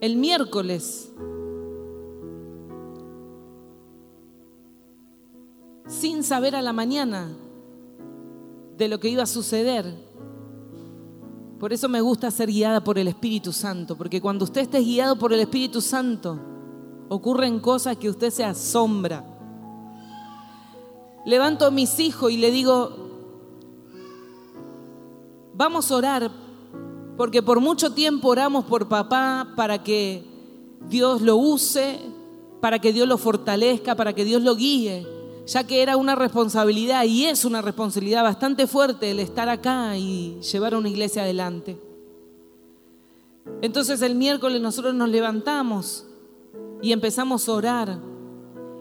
El 0.00 0.16
miércoles 0.16 1.12
sin 5.86 6.24
saber 6.24 6.56
a 6.56 6.62
la 6.62 6.72
mañana 6.72 7.36
de 8.80 8.88
lo 8.88 8.98
que 8.98 9.10
iba 9.10 9.22
a 9.22 9.26
suceder. 9.26 9.94
Por 11.58 11.70
eso 11.70 11.86
me 11.86 12.00
gusta 12.00 12.30
ser 12.30 12.50
guiada 12.50 12.82
por 12.82 12.98
el 12.98 13.08
Espíritu 13.08 13.52
Santo, 13.52 13.94
porque 13.94 14.22
cuando 14.22 14.44
usted 14.46 14.62
esté 14.62 14.78
guiado 14.78 15.16
por 15.16 15.34
el 15.34 15.40
Espíritu 15.40 15.82
Santo, 15.82 16.40
ocurren 17.10 17.60
cosas 17.60 17.98
que 17.98 18.08
usted 18.08 18.30
se 18.30 18.42
asombra. 18.42 19.22
Levanto 21.26 21.66
a 21.66 21.70
mis 21.70 22.00
hijos 22.00 22.32
y 22.32 22.38
le 22.38 22.50
digo, 22.50 22.96
vamos 25.52 25.90
a 25.90 25.96
orar, 25.96 26.30
porque 27.18 27.42
por 27.42 27.60
mucho 27.60 27.92
tiempo 27.92 28.28
oramos 28.28 28.64
por 28.64 28.88
papá 28.88 29.52
para 29.56 29.82
que 29.82 30.24
Dios 30.88 31.20
lo 31.20 31.36
use, 31.36 32.00
para 32.62 32.78
que 32.78 32.94
Dios 32.94 33.06
lo 33.06 33.18
fortalezca, 33.18 33.94
para 33.94 34.14
que 34.14 34.24
Dios 34.24 34.40
lo 34.40 34.56
guíe 34.56 35.19
ya 35.50 35.64
que 35.64 35.82
era 35.82 35.96
una 35.96 36.14
responsabilidad 36.14 37.02
y 37.04 37.26
es 37.26 37.44
una 37.44 37.60
responsabilidad 37.60 38.22
bastante 38.22 38.68
fuerte 38.68 39.10
el 39.10 39.18
estar 39.18 39.48
acá 39.48 39.96
y 39.96 40.38
llevar 40.40 40.74
a 40.74 40.78
una 40.78 40.88
iglesia 40.88 41.22
adelante. 41.22 41.76
Entonces 43.60 44.00
el 44.02 44.14
miércoles 44.14 44.60
nosotros 44.60 44.94
nos 44.94 45.08
levantamos 45.08 46.06
y 46.80 46.92
empezamos 46.92 47.48
a 47.48 47.52
orar. 47.52 47.98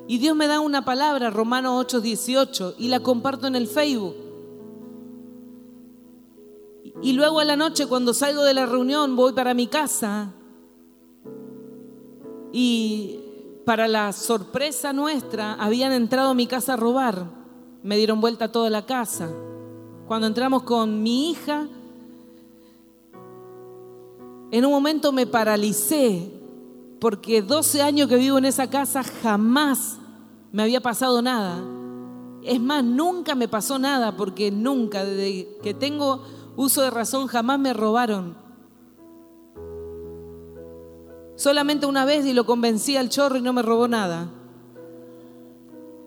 Y 0.07 0.19
Dios 0.19 0.35
me 0.35 0.45
da 0.45 0.59
una 0.59 0.85
palabra, 0.85 1.31
Romanos 1.31 1.87
8:18, 1.87 2.75
y 2.77 2.89
la 2.89 2.99
comparto 2.99 3.47
en 3.47 3.55
el 3.55 3.65
Facebook. 3.65 4.15
Y 7.01 7.13
luego 7.13 7.39
a 7.39 7.45
la 7.45 7.55
noche 7.55 7.87
cuando 7.87 8.13
salgo 8.13 8.43
de 8.43 8.53
la 8.53 8.67
reunión 8.67 9.15
voy 9.15 9.33
para 9.33 9.55
mi 9.55 9.65
casa 9.65 10.33
y 12.53 13.18
para 13.69 13.87
la 13.87 14.11
sorpresa 14.13 14.93
nuestra, 14.93 15.53
habían 15.53 15.91
entrado 15.91 16.31
a 16.31 16.33
mi 16.33 16.47
casa 16.47 16.73
a 16.73 16.75
robar. 16.75 17.29
Me 17.83 17.97
dieron 17.97 18.19
vuelta 18.19 18.51
toda 18.51 18.67
la 18.71 18.87
casa. 18.87 19.29
Cuando 20.07 20.25
entramos 20.25 20.63
con 20.63 21.03
mi 21.03 21.29
hija, 21.29 21.67
en 24.49 24.65
un 24.65 24.71
momento 24.71 25.11
me 25.11 25.27
paralicé, 25.27 26.31
porque 26.99 27.43
12 27.43 27.83
años 27.83 28.09
que 28.09 28.15
vivo 28.15 28.39
en 28.39 28.45
esa 28.45 28.71
casa 28.71 29.03
jamás 29.03 29.99
me 30.51 30.63
había 30.63 30.81
pasado 30.81 31.21
nada. 31.21 31.63
Es 32.41 32.59
más, 32.59 32.83
nunca 32.83 33.35
me 33.35 33.47
pasó 33.47 33.77
nada, 33.77 34.17
porque 34.17 34.49
nunca, 34.49 35.05
desde 35.05 35.59
que 35.61 35.75
tengo 35.75 36.23
uso 36.55 36.81
de 36.81 36.89
razón, 36.89 37.27
jamás 37.27 37.59
me 37.59 37.73
robaron. 37.73 38.35
Solamente 41.39 41.85
una 41.85 42.03
vez 42.03 42.25
y 42.25 42.33
lo 42.33 42.45
convencí 42.45 42.97
al 42.97 43.07
chorro 43.07 43.37
y 43.37 43.41
no 43.41 43.53
me 43.53 43.61
robó 43.61 43.87
nada. 43.87 44.29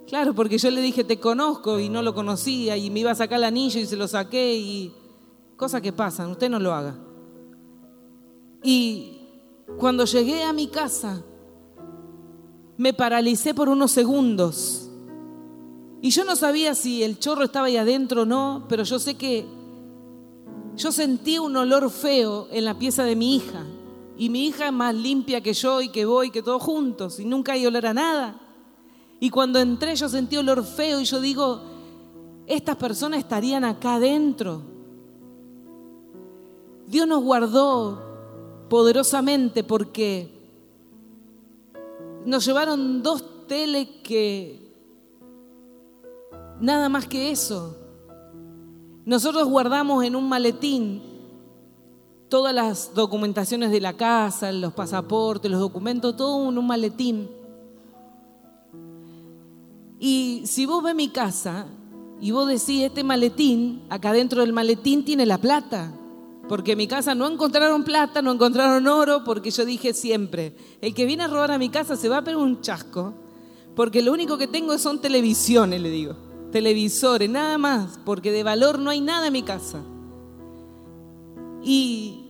Claro, 0.07 0.35
porque 0.35 0.59
yo 0.59 0.71
le 0.71 0.83
dije, 0.83 1.05
te 1.05 1.19
conozco 1.19 1.81
y 1.81 1.89
no 1.89 2.03
lo 2.03 2.13
conocía 2.13 2.77
y 2.77 2.91
me 2.91 3.01
iba 3.01 3.13
a 3.13 3.15
sacar 3.15 3.39
el 3.39 3.45
anillo 3.45 3.81
y 3.81 3.87
se 3.87 3.97
lo 3.97 4.07
saqué 4.07 4.55
y 4.57 4.93
cosas 5.57 5.81
que 5.81 5.91
pasan, 5.91 6.33
usted 6.33 6.51
no 6.51 6.59
lo 6.59 6.75
haga. 6.75 6.99
Y 8.63 9.23
cuando 9.79 10.05
llegué 10.05 10.43
a 10.43 10.53
mi 10.53 10.67
casa, 10.67 11.23
me 12.77 12.93
paralicé 12.93 13.55
por 13.55 13.71
unos 13.71 13.91
segundos. 13.91 14.91
Y 16.03 16.11
yo 16.11 16.27
no 16.27 16.37
sabía 16.37 16.75
si 16.75 17.03
el 17.03 17.19
chorro 17.19 17.45
estaba 17.45 17.69
ahí 17.69 17.79
adentro 17.79 18.23
o 18.23 18.27
no, 18.27 18.67
pero 18.69 18.83
yo 18.83 18.99
sé 18.99 19.15
que 19.15 19.47
yo 20.77 20.93
sentí 20.93 21.39
un 21.39 21.57
olor 21.57 21.91
feo 21.91 22.49
en 22.51 22.67
la 22.67 22.79
pieza 22.79 23.05
de 23.05 23.17
mi 23.17 23.37
hija. 23.37 23.65
Y 24.17 24.29
mi 24.29 24.47
hija 24.47 24.67
es 24.67 24.73
más 24.73 24.95
limpia 24.95 25.41
que 25.41 25.53
yo 25.53 25.81
y 25.81 25.89
que 25.89 26.05
voy, 26.05 26.31
que 26.31 26.43
todos 26.43 26.63
juntos, 26.63 27.19
y 27.19 27.25
nunca 27.25 27.53
hay 27.53 27.67
olor 27.67 27.87
a 27.87 27.95
nada. 27.95 28.41
Y 29.21 29.31
cuando 29.31 29.59
entré 29.59 29.95
yo 29.95 30.09
sentí 30.09 30.37
olor 30.37 30.65
feo 30.65 31.01
y 31.01 31.05
yo 31.05 31.21
digo, 31.21 31.63
estas 32.47 32.77
personas 32.77 33.21
estarían 33.21 33.65
acá 33.65 33.95
adentro. 33.95 34.63
Dios 36.87 37.07
nos 37.07 37.23
guardó 37.23 38.67
poderosamente 38.69 39.65
porque 39.65 40.31
nos 42.25 42.45
llevaron 42.45 43.03
dos 43.03 43.47
teles 43.47 43.89
que 44.03 44.73
nada 46.61 46.89
más 46.89 47.07
que 47.07 47.31
eso. 47.31 47.77
Nosotros 49.05 49.49
guardamos 49.49 50.05
en 50.05 50.17
un 50.17 50.29
maletín 50.29 51.12
todas 52.33 52.55
las 52.55 52.95
documentaciones 52.95 53.71
de 53.71 53.79
la 53.79 53.93
casa, 53.93 54.51
los 54.53 54.73
pasaportes, 54.73 55.51
los 55.51 55.61
documentos, 55.61 56.17
todo 56.17 56.49
en 56.49 56.57
un 56.57 56.67
maletín. 56.67 57.29
Y 60.01 60.41
si 60.47 60.65
vos 60.65 60.83
ves 60.83 60.95
mi 60.95 61.11
casa 61.11 61.67
y 62.23 62.31
vos 62.31 62.49
decís, 62.49 62.85
este 62.85 63.05
maletín, 63.05 63.83
acá 63.91 64.15
dentro 64.15 64.41
del 64.41 64.55
maletín 64.55 65.05
tiene 65.05 65.27
la 65.27 65.37
plata, 65.37 65.93
porque 66.49 66.73
en 66.73 66.79
mi 66.79 66.87
casa 66.87 67.15
no 67.15 67.29
encontraron 67.29 67.85
plata, 67.85 68.23
no 68.23 68.33
encontraron 68.33 68.87
oro, 68.87 69.25
porque 69.25 69.51
yo 69.51 69.67
dije 69.67 69.93
siempre, 69.93 70.57
el 70.81 70.95
que 70.95 71.05
viene 71.05 71.25
a 71.25 71.29
robar 71.29 71.51
a 71.51 71.59
mi 71.59 71.69
casa 71.69 71.97
se 71.97 72.09
va 72.09 72.17
a 72.17 72.25
pegar 72.25 72.41
un 72.41 72.63
chasco, 72.63 73.13
porque 73.77 74.01
lo 74.01 74.11
único 74.11 74.39
que 74.39 74.47
tengo 74.47 74.79
son 74.79 75.03
televisiones, 75.03 75.83
le 75.83 75.91
digo 75.91 76.17
televisores, 76.51 77.29
nada 77.29 77.59
más, 77.59 77.99
porque 78.07 78.33
de 78.33 78.43
valor 78.43 78.79
no 78.79 78.89
hay 78.89 79.03
nada 79.03 79.27
en 79.27 79.35
mi 79.35 79.43
casa. 79.43 79.83
Y 81.63 82.22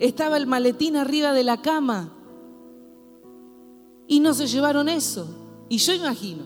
estaba 0.00 0.36
el 0.38 0.46
maletín 0.46 0.96
arriba 0.96 1.32
de 1.32 1.44
la 1.44 1.60
cama 1.60 2.10
y 4.08 4.18
no 4.18 4.34
se 4.34 4.48
llevaron 4.48 4.88
eso. 4.88 5.28
Y 5.68 5.78
yo 5.78 5.92
imagino, 5.92 6.42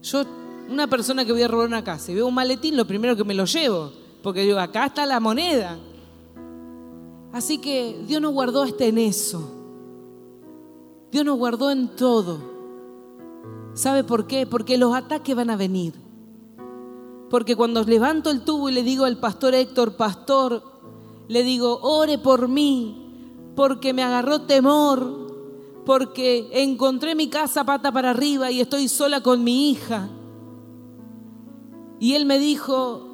yo, 0.00 0.24
una 0.70 0.86
persona 0.86 1.24
que 1.24 1.32
voy 1.32 1.42
a 1.42 1.48
robar 1.48 1.66
una 1.66 1.84
casa 1.84 2.10
y 2.12 2.14
veo 2.14 2.26
un 2.26 2.34
maletín, 2.34 2.76
lo 2.76 2.86
primero 2.86 3.14
que 3.14 3.24
me 3.24 3.34
lo 3.34 3.44
llevo, 3.44 3.92
porque 4.22 4.40
digo, 4.42 4.58
acá 4.58 4.86
está 4.86 5.04
la 5.04 5.20
moneda. 5.20 5.76
Así 7.32 7.58
que 7.58 8.00
Dios 8.06 8.22
nos 8.22 8.32
guardó 8.32 8.62
hasta 8.62 8.84
en 8.84 8.96
eso. 8.96 9.50
Dios 11.10 11.24
nos 11.24 11.36
guardó 11.36 11.70
en 11.70 11.88
todo. 11.88 12.38
¿Sabe 13.74 14.04
por 14.04 14.26
qué? 14.26 14.46
Porque 14.46 14.78
los 14.78 14.94
ataques 14.94 15.34
van 15.34 15.50
a 15.50 15.56
venir. 15.56 15.94
Porque 17.28 17.56
cuando 17.56 17.82
levanto 17.82 18.30
el 18.30 18.42
tubo 18.42 18.70
y 18.70 18.72
le 18.72 18.84
digo 18.84 19.04
al 19.04 19.18
pastor 19.18 19.54
Héctor, 19.54 19.96
pastor, 19.96 20.62
le 21.28 21.42
digo, 21.42 21.78
ore 21.82 22.18
por 22.18 22.48
mí, 22.48 22.96
porque 23.56 23.92
me 23.92 24.02
agarró 24.02 24.42
temor, 24.42 25.82
porque 25.84 26.48
encontré 26.52 27.14
mi 27.14 27.28
casa 27.28 27.64
pata 27.64 27.92
para 27.92 28.10
arriba 28.10 28.50
y 28.50 28.60
estoy 28.60 28.88
sola 28.88 29.20
con 29.20 29.44
mi 29.44 29.70
hija. 29.70 30.08
Y 32.00 32.14
él 32.14 32.26
me 32.26 32.38
dijo, 32.38 33.06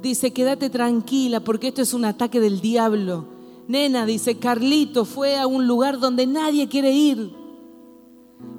dice, 0.00 0.32
quédate 0.32 0.70
tranquila 0.70 1.40
porque 1.40 1.68
esto 1.68 1.82
es 1.82 1.94
un 1.94 2.04
ataque 2.04 2.40
del 2.40 2.60
diablo. 2.60 3.26
Nena, 3.66 4.06
dice, 4.06 4.38
Carlito 4.38 5.04
fue 5.04 5.36
a 5.36 5.46
un 5.46 5.66
lugar 5.66 5.98
donde 5.98 6.26
nadie 6.26 6.68
quiere 6.68 6.92
ir. 6.92 7.32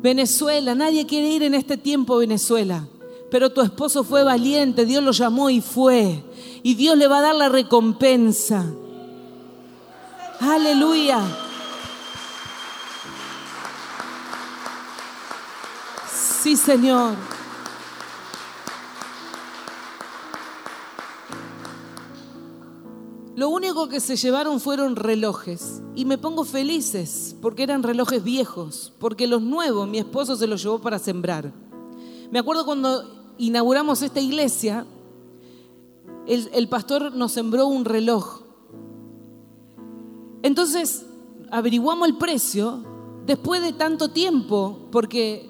Venezuela, 0.02 0.76
nadie 0.76 1.06
quiere 1.06 1.30
ir 1.30 1.44
en 1.44 1.56
este 1.56 1.78
tiempo 1.78 2.18
Venezuela. 2.18 2.88
Pero 3.30 3.52
tu 3.52 3.62
esposo 3.62 4.04
fue 4.04 4.24
valiente, 4.24 4.86
Dios 4.86 5.04
lo 5.04 5.12
llamó 5.12 5.50
y 5.50 5.62
fue. 5.62 6.24
Y 6.64 6.76
Dios 6.76 6.98
le 6.98 7.08
va 7.08 7.20
a 7.20 7.22
dar 7.22 7.36
la 7.36 7.50
recompensa. 7.50 8.66
Aleluya. 10.40 11.20
Sí, 16.42 16.56
Señor. 16.56 17.16
Lo 23.36 23.50
único 23.50 23.88
que 23.88 24.00
se 24.00 24.16
llevaron 24.16 24.60
fueron 24.60 24.96
relojes. 24.96 25.82
Y 25.96 26.06
me 26.06 26.18
pongo 26.18 26.44
felices 26.46 27.36
porque 27.42 27.64
eran 27.64 27.84
relojes 27.84 28.24
viejos. 28.24 28.94
Porque 29.00 29.28
los 29.28 29.42
nuevos 29.42 29.88
mi 29.88 30.00
esposo 30.00 30.36
se 30.36 30.48
los 30.48 30.64
llevó 30.64 30.80
para 30.80 31.00
sembrar. 31.00 31.54
Me 32.32 32.40
acuerdo 32.40 32.66
cuando 32.66 33.19
inauguramos 33.40 34.04
esta 34.04 34.20
iglesia, 34.20 34.86
el, 36.28 36.70
pastor 36.70 37.16
nos 37.16 37.32
sembró 37.32 37.66
un 37.66 37.86
reloj. 37.86 38.44
Entonces, 40.44 41.06
averiguamos 41.50 42.08
el 42.08 42.18
precio 42.18 42.84
después 43.26 43.62
de 43.64 43.74
tanto 43.74 44.12
tiempo, 44.12 44.90
porque 44.92 45.50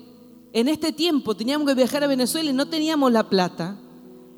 en 0.53 0.69
este 0.69 0.93
tiempo 0.93 1.35
teníamos 1.35 1.67
que 1.67 1.73
viajar 1.73 2.03
a 2.03 2.07
Venezuela 2.07 2.49
y 2.49 2.53
no 2.53 2.69
teníamos 2.69 3.11
la 3.11 3.27
plata. 3.27 3.77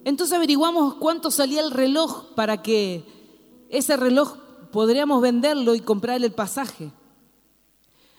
Entonces 0.04 0.36
averiguamos 0.36 0.96
cuánto 0.96 1.30
salía 1.30 1.62
el 1.62 1.70
reloj 1.70 2.34
para 2.34 2.64
que 2.64 3.04
ese 3.70 3.98
reloj 3.98 4.36
podríamos 4.72 5.22
venderlo 5.22 5.76
y 5.76 5.80
comprarle 5.82 6.26
el 6.26 6.34
pasaje. 6.34 6.92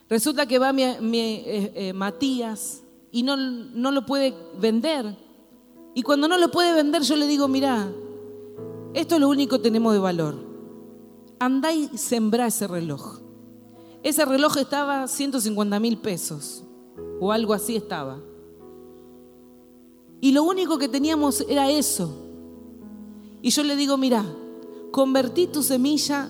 Resulta 0.08 0.46
que 0.46 0.58
va 0.58 0.70
eh, 0.70 1.72
eh, 1.74 1.92
Matías 1.92 2.82
y 3.10 3.22
no, 3.24 3.36
no 3.36 3.90
lo 3.90 4.06
puede 4.06 4.34
vender. 4.58 5.16
Y 5.94 6.02
cuando 6.02 6.28
no 6.28 6.38
lo 6.38 6.50
puede 6.50 6.72
vender, 6.74 7.02
yo 7.02 7.16
le 7.16 7.26
digo, 7.26 7.48
mira, 7.48 7.92
esto 8.94 9.14
es 9.16 9.20
lo 9.20 9.28
único 9.28 9.56
que 9.56 9.62
tenemos 9.62 9.92
de 9.92 9.98
valor. 9.98 10.36
Andá 11.38 11.72
y 11.72 11.88
sembrá 11.98 12.46
ese 12.46 12.66
reloj. 12.66 13.18
Ese 14.02 14.24
reloj 14.24 14.56
estaba 14.56 15.06
150 15.06 15.78
mil 15.80 15.98
pesos, 15.98 16.64
o 17.20 17.30
algo 17.30 17.52
así 17.52 17.76
estaba. 17.76 18.20
Y 20.20 20.32
lo 20.32 20.44
único 20.44 20.78
que 20.78 20.88
teníamos 20.88 21.44
era 21.48 21.70
eso. 21.70 22.16
Y 23.42 23.50
yo 23.50 23.62
le 23.62 23.76
digo, 23.76 23.96
mira, 23.96 24.24
convertí 24.92 25.46
tu 25.46 25.62
semilla 25.62 26.28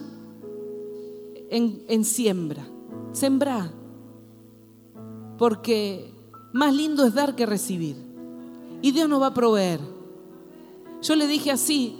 en, 1.51 1.85
en 1.89 2.05
siembra. 2.05 2.67
Sembrá. 3.13 3.73
Porque 5.39 6.13
más 6.53 6.75
lindo 6.75 7.05
es 7.05 7.15
dar 7.15 7.37
que 7.37 7.47
recibir 7.47 8.12
y 8.83 8.91
Dios 8.91 9.09
nos 9.09 9.23
va 9.23 9.29
a 9.29 9.35
proveer. 9.35 9.81
Yo 11.01 11.17
le 11.17 11.27
dije 11.27 11.51
así, 11.51 11.97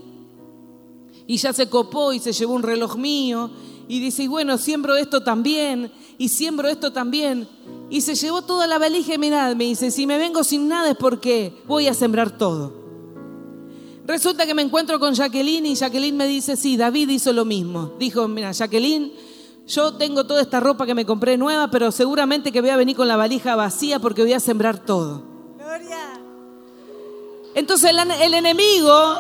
y 1.27 1.37
ya 1.37 1.53
se 1.53 1.69
copó 1.69 2.13
y 2.13 2.19
se 2.19 2.33
llevó 2.33 2.55
un 2.55 2.63
reloj 2.63 2.97
mío, 2.97 3.51
y 3.89 4.01
dice, 4.01 4.29
bueno, 4.29 4.59
siembro 4.59 4.97
esto 4.97 5.23
también, 5.23 5.91
y 6.19 6.29
siembro 6.29 6.69
esto 6.69 6.93
también. 6.93 7.49
Y 7.91 8.01
se 8.01 8.15
llevó 8.15 8.43
toda 8.43 8.67
la 8.67 8.79
valija 8.79 9.15
y 9.15 9.19
mirad, 9.19 9.55
me 9.57 9.65
dice, 9.65 9.91
si 9.91 10.07
me 10.07 10.19
vengo 10.19 10.45
sin 10.45 10.69
nada 10.69 10.91
es 10.91 10.97
porque 10.97 11.63
voy 11.67 11.89
a 11.89 11.95
sembrar 11.95 12.37
todo. 12.39 12.83
Resulta 14.07 14.47
que 14.47 14.55
me 14.55 14.63
encuentro 14.63 14.99
con 14.99 15.15
Jacqueline 15.15 15.67
y 15.67 15.75
Jacqueline 15.75 16.17
me 16.17 16.27
dice, 16.27 16.57
sí, 16.57 16.77
David 16.77 17.09
hizo 17.11 17.33
lo 17.33 17.45
mismo. 17.45 17.93
Dijo, 17.99 18.27
mira, 18.29 18.53
Jacqueline, 18.53 19.13
yo 19.67 19.95
tengo 19.95 20.25
toda 20.25 20.43
esta 20.43 20.59
ropa 20.59 20.87
que 20.87 20.95
me 20.95 21.07
compré 21.07 21.37
nueva, 21.37 21.71
pero 21.71 21.93
seguramente 21.93 22.51
que 22.51 22.61
voy 22.61 22.71
a 22.71 22.77
venir 22.77 22.97
con 22.97 23.09
la 23.09 23.17
valija 23.17 23.55
vacía 23.55 24.01
porque 24.01 24.23
voy 24.23 24.33
a 24.33 24.41
sembrar 24.41 24.85
todo. 24.85 25.32
Entonces 27.55 27.91
el, 27.91 28.35
enemigo, 28.35 29.17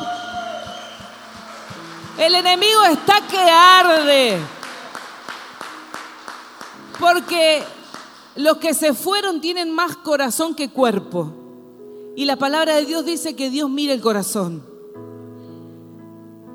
el 2.18 2.34
enemigo 2.34 2.84
está 2.90 3.20
que 3.28 3.38
arde. 3.38 4.38
Porque 6.98 7.62
los 8.36 8.56
que 8.56 8.74
se 8.74 8.94
fueron 8.94 9.40
tienen 9.40 9.70
más 9.70 9.96
corazón 9.96 10.54
que 10.54 10.70
cuerpo. 10.70 11.32
Y 12.16 12.24
la 12.24 12.36
palabra 12.36 12.76
de 12.76 12.86
Dios 12.86 13.04
dice 13.04 13.36
que 13.36 13.50
Dios 13.50 13.68
mira 13.68 13.92
el 13.92 14.00
corazón. 14.00 14.64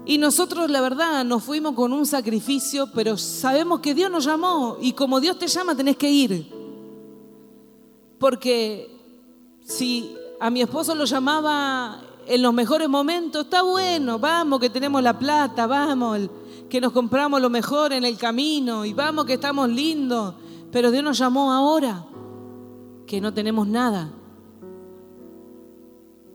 Y 0.06 0.18
nosotros, 0.18 0.72
la 0.72 0.82
verdad, 0.82 1.26
nos 1.26 1.44
fuimos 1.44 1.76
con 1.76 1.92
un 1.92 2.06
sacrificio, 2.06 2.90
pero 2.94 3.18
sabemos 3.18 3.82
que 3.82 3.94
Dios 3.94 4.10
nos 4.10 4.26
llamó. 4.26 4.78
Y 4.80 4.94
como 4.94 5.20
Dios 5.20 5.38
te 5.38 5.48
llama, 5.48 5.76
tenés 5.76 5.98
que 5.98 6.10
ir. 6.10 6.50
Porque 8.18 8.90
si 9.66 10.16
a 10.40 10.50
mi 10.50 10.62
esposo 10.62 10.94
lo 10.94 11.06
llamaba 11.06 12.02
en 12.28 12.42
los 12.42 12.54
mejores 12.54 12.90
momentos, 12.90 13.46
está 13.46 13.64
bueno, 13.64 14.20
vamos 14.20 14.60
que 14.60 14.70
tenemos 14.70 15.02
la 15.02 15.18
plata, 15.18 15.66
vamos, 15.66 16.30
que 16.70 16.82
nos 16.82 16.92
compramos 16.92 17.42
lo 17.42 17.50
mejor 17.50 17.94
en 17.94 18.04
el 18.04 18.18
camino 18.18 18.86
y 18.86 18.94
vamos 18.94 19.26
que 19.26 19.34
estamos 19.34 19.70
lindos, 19.70 20.36
pero 20.72 20.92
Dios 20.92 21.04
nos 21.04 21.18
llamó 21.18 21.52
ahora, 21.52 22.06
que 23.06 23.22
no 23.22 23.34
tenemos 23.34 23.68
nada, 23.68 24.12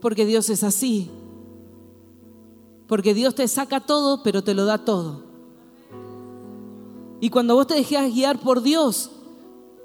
porque 0.01 0.25
Dios 0.25 0.49
es 0.49 0.63
así, 0.63 1.11
porque 2.87 3.13
Dios 3.13 3.35
te 3.35 3.47
saca 3.47 3.79
todo, 3.79 4.23
pero 4.23 4.43
te 4.43 4.53
lo 4.53 4.65
da 4.65 4.79
todo. 4.79 5.23
Y 7.21 7.29
cuando 7.29 7.55
vos 7.55 7.67
te 7.67 7.75
dejas 7.75 8.13
guiar 8.13 8.39
por 8.39 8.61
Dios, 8.61 9.11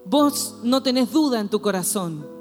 vos 0.04 0.56
no 0.64 0.82
tenés 0.82 1.12
duda 1.12 1.38
en 1.38 1.48
tu 1.48 1.60
corazón 1.60 2.37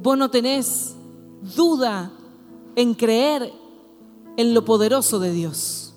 vos 0.00 0.16
no 0.16 0.30
tenés 0.30 0.96
duda 1.42 2.10
en 2.76 2.94
creer 2.94 3.52
en 4.36 4.54
lo 4.54 4.64
poderoso 4.64 5.18
de 5.18 5.32
Dios. 5.32 5.94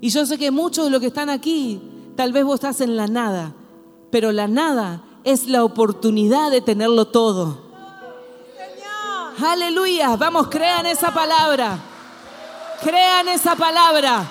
Y 0.00 0.10
yo 0.10 0.24
sé 0.26 0.38
que 0.38 0.50
muchos 0.50 0.84
de 0.84 0.90
los 0.90 1.00
que 1.00 1.06
están 1.06 1.30
aquí, 1.30 1.80
tal 2.16 2.32
vez 2.32 2.44
vos 2.44 2.54
estás 2.54 2.80
en 2.80 2.96
la 2.96 3.06
nada, 3.06 3.54
pero 4.10 4.32
la 4.32 4.48
nada 4.48 5.04
es 5.24 5.46
la 5.46 5.64
oportunidad 5.64 6.50
de 6.50 6.60
tenerlo 6.60 7.06
todo. 7.06 7.70
Aleluya, 9.42 10.16
vamos, 10.16 10.48
crean 10.48 10.86
esa 10.86 11.12
palabra. 11.12 11.78
Crean 12.82 13.28
esa 13.28 13.56
palabra. 13.56 14.30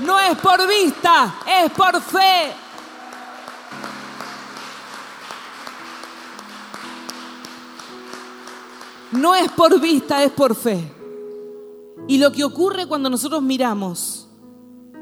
No 0.00 0.18
es 0.18 0.36
por 0.38 0.66
vista, 0.66 1.36
es 1.46 1.70
por 1.72 2.00
fe. 2.00 2.52
No 9.12 9.34
es 9.34 9.50
por 9.52 9.80
vista, 9.80 10.22
es 10.22 10.30
por 10.30 10.54
fe. 10.54 10.92
Y 12.06 12.18
lo 12.18 12.32
que 12.32 12.44
ocurre 12.44 12.86
cuando 12.86 13.10
nosotros 13.10 13.42
miramos, 13.42 14.28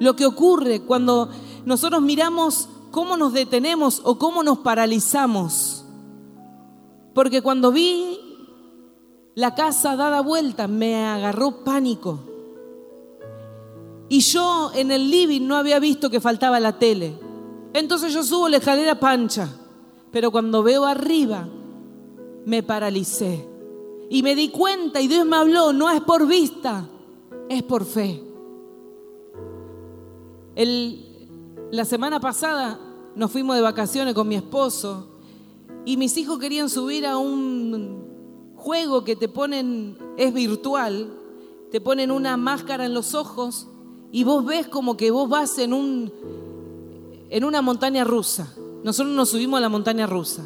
lo 0.01 0.17
que 0.17 0.27
ocurre 0.27 0.81
cuando 0.81 1.29
nosotros 1.65 2.03
miramos 2.03 2.69
cómo 2.91 3.17
nos 3.17 3.33
detenemos 3.33 4.01
o 4.05 4.19
cómo 4.19 4.43
nos 4.43 4.59
paralizamos. 4.59 5.85
Porque 7.15 7.43
cuando 7.43 7.73
vi 7.73 8.19
la 9.35 9.55
casa 9.55 9.97
dada 9.97 10.21
vuelta, 10.21 10.69
me 10.69 11.07
agarró 11.07 11.65
pánico. 11.65 12.21
Y 14.09 14.21
yo 14.21 14.71
en 14.75 14.91
el 14.91 15.11
living 15.11 15.47
no 15.47 15.57
había 15.57 15.79
visto 15.79 16.11
que 16.11 16.21
faltaba 16.21 16.59
la 16.61 16.79
tele. 16.79 17.19
Entonces 17.75 18.13
yo 18.13 18.23
subo 18.23 18.49
la 18.49 18.57
escalera 18.57 18.99
pancha. 18.99 19.49
Pero 20.11 20.31
cuando 20.31 20.63
veo 20.63 20.87
arriba, 20.87 21.47
me 22.47 22.63
paralicé. 22.63 23.58
Y 24.11 24.23
me 24.23 24.35
di 24.35 24.49
cuenta 24.49 25.01
y 25.01 25.09
Dios 25.09 25.27
me 25.27 25.37
habló, 25.37 25.73
no 25.73 25.91
es 25.91 26.01
por 26.01 26.27
vista, 26.27 26.89
es 27.49 27.63
por 27.63 27.85
fe. 27.85 28.23
El, 30.55 31.29
la 31.71 31.85
semana 31.85 32.19
pasada 32.19 32.81
nos 33.15 33.31
fuimos 33.31 33.57
de 33.57 33.63
vacaciones 33.63 34.15
con 34.15 34.27
mi 34.27 34.35
esposo 34.35 35.19
y 35.85 35.97
mis 35.97 36.17
hijos 36.17 36.39
querían 36.39 36.69
subir 36.69 37.07
a 37.07 37.19
un 37.19 38.09
juego 38.57 39.05
que 39.05 39.17
te 39.17 39.29
ponen, 39.29 39.99
es 40.17 40.33
virtual, 40.33 41.13
te 41.71 41.81
ponen 41.81 42.11
una 42.11 42.37
máscara 42.37 42.87
en 42.87 42.95
los 42.95 43.15
ojos 43.15 43.69
y 44.11 44.25
vos 44.25 44.45
ves 44.45 44.67
como 44.69 44.97
que 44.97 45.11
vos 45.11 45.29
vas 45.29 45.59
en, 45.59 45.73
un, 45.73 46.13
en 47.31 47.45
una 47.45 47.63
montaña 47.63 48.05
rusa. 48.05 48.55
Nosotros 48.83 49.15
nos 49.15 49.29
subimos 49.29 49.59
a 49.59 49.61
la 49.61 49.69
montaña 49.69 50.07
rusa. 50.07 50.45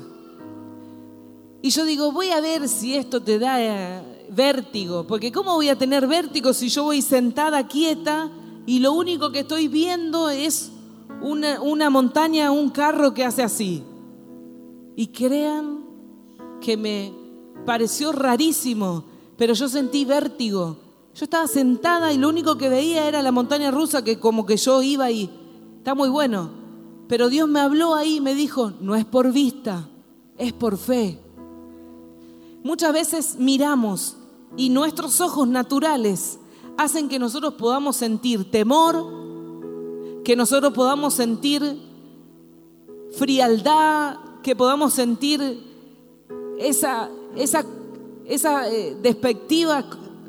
Y 1.65 1.71
yo 1.71 1.85
digo, 1.85 2.11
voy 2.11 2.31
a 2.31 2.41
ver 2.41 2.69
si 2.69 2.97
esto 2.97 3.23
te 3.23 3.39
da 3.39 3.63
eh, 3.63 4.27
vértigo, 4.31 5.07
porque 5.07 5.31
¿cómo 5.31 5.55
voy 5.55 5.69
a 5.69 5.79
tener 5.79 6.09
vértigo 6.09 6.53
si 6.53 6.69
yo 6.69 6.83
voy 6.83 7.03
sentada 7.03 7.69
quieta 7.69 8.33
y 8.67 8.81
lo 8.81 8.93
único 8.93 9.31
que 9.31 9.41
estoy 9.41 9.69
viendo 9.69 10.29
es 10.29 10.73
una, 11.21 11.89
montaña, 11.89 12.51
un 12.51 12.71
carro 12.71 13.15
que 13.15 13.25
hace 13.25 13.45
así? 13.45 13.85
Y 14.97 15.07
crean 15.07 15.85
que 16.61 16.77
me 16.77 17.15
pareció 17.65 18.11
rarísimo, 18.11 19.05
pero 19.37 19.55
yo 19.55 19.69
sentí 19.69 20.05
vértigo. 20.05 20.79
Yo 21.15 21.25
estaba 21.25 21.47
sentada 21.47 22.13
y 22.13 22.19
lo 22.19 22.29
único 22.29 22.59
que 22.59 22.69
veía 22.69 23.07
era 23.07 23.23
la 23.23 23.31
montaña 23.31 23.71
rusa 23.71 24.03
que 24.03 24.19
como 24.19 24.47
que 24.47 24.57
yo 24.57 24.83
iba 24.83 25.13
y 25.13 25.31
está 25.79 25.95
muy 25.95 26.09
bueno. 26.09 26.51
Pero 27.07 27.29
Dios 27.29 27.49
me 27.49 27.61
habló 27.61 27.95
ahí 27.95 28.17
y 28.17 28.21
me 28.21 28.35
dijo, 28.35 28.73
no 28.81 28.97
es 28.97 29.05
por 29.05 29.33
vista, 29.33 29.89
es 30.39 30.53
por 30.53 30.77
fe. 30.77 31.22
Muchas 32.63 32.93
veces 32.93 33.37
miramos 33.39 34.17
y 34.57 34.71
nuestros 34.71 35.21
ojos 35.21 35.49
naturales 35.49 36.39
hacen 36.77 37.09
que 37.09 37.19
nosotros 37.19 37.55
podamos 37.55 37.97
sentir 37.97 38.51
temor, 38.51 39.05
que 40.25 40.37
nosotros 40.37 40.73
podamos 40.73 41.15
sentir 41.15 41.63
frialdad, 43.13 44.17
que 44.43 44.55
podamos 44.55 44.95
sentir 44.95 45.41
esa, 46.59 47.11
esa, 47.37 47.65
esa 48.27 48.69
eh, 48.69 48.97
despectiva, 49.03 49.85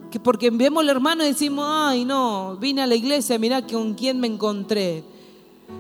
que 0.10 0.19
porque 0.19 0.50
vemos 0.50 0.82
al 0.82 0.89
hermano 0.89 1.24
y 1.24 1.28
decimos, 1.28 1.65
ay 1.67 2.06
no, 2.06 2.58
vine 2.58 2.82
a 2.82 2.88
la 2.88 2.96
iglesia, 2.96 3.38
mirá 3.38 3.65
con 3.65 3.93
quién 3.93 4.19
me 4.19 4.28
encontré. 4.28 5.04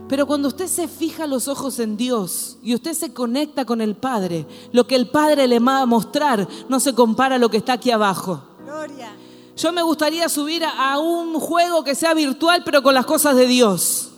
Pero 0.07 0.27
cuando 0.27 0.47
usted 0.47 0.67
se 0.67 0.87
fija 0.87 1.25
los 1.25 1.47
ojos 1.47 1.79
en 1.79 1.97
Dios 1.97 2.57
y 2.61 2.75
usted 2.75 2.93
se 2.93 3.13
conecta 3.13 3.65
con 3.65 3.81
el 3.81 3.95
Padre, 3.95 4.45
lo 4.71 4.85
que 4.85 4.95
el 4.95 5.09
Padre 5.09 5.47
le 5.47 5.59
va 5.59 5.81
a 5.81 5.85
mostrar 5.85 6.47
no 6.69 6.79
se 6.79 6.93
compara 6.93 7.35
a 7.35 7.39
lo 7.39 7.49
que 7.49 7.57
está 7.57 7.73
aquí 7.73 7.89
abajo. 7.89 8.43
Gloria. 8.63 9.11
Yo 9.55 9.71
me 9.71 9.81
gustaría 9.81 10.27
subir 10.29 10.63
a 10.65 10.99
un 10.99 11.39
juego 11.39 11.83
que 11.83 11.95
sea 11.95 12.13
virtual, 12.13 12.63
pero 12.65 12.81
con 12.81 12.93
las 12.93 13.05
cosas 13.05 13.35
de 13.35 13.47
Dios. 13.47 14.09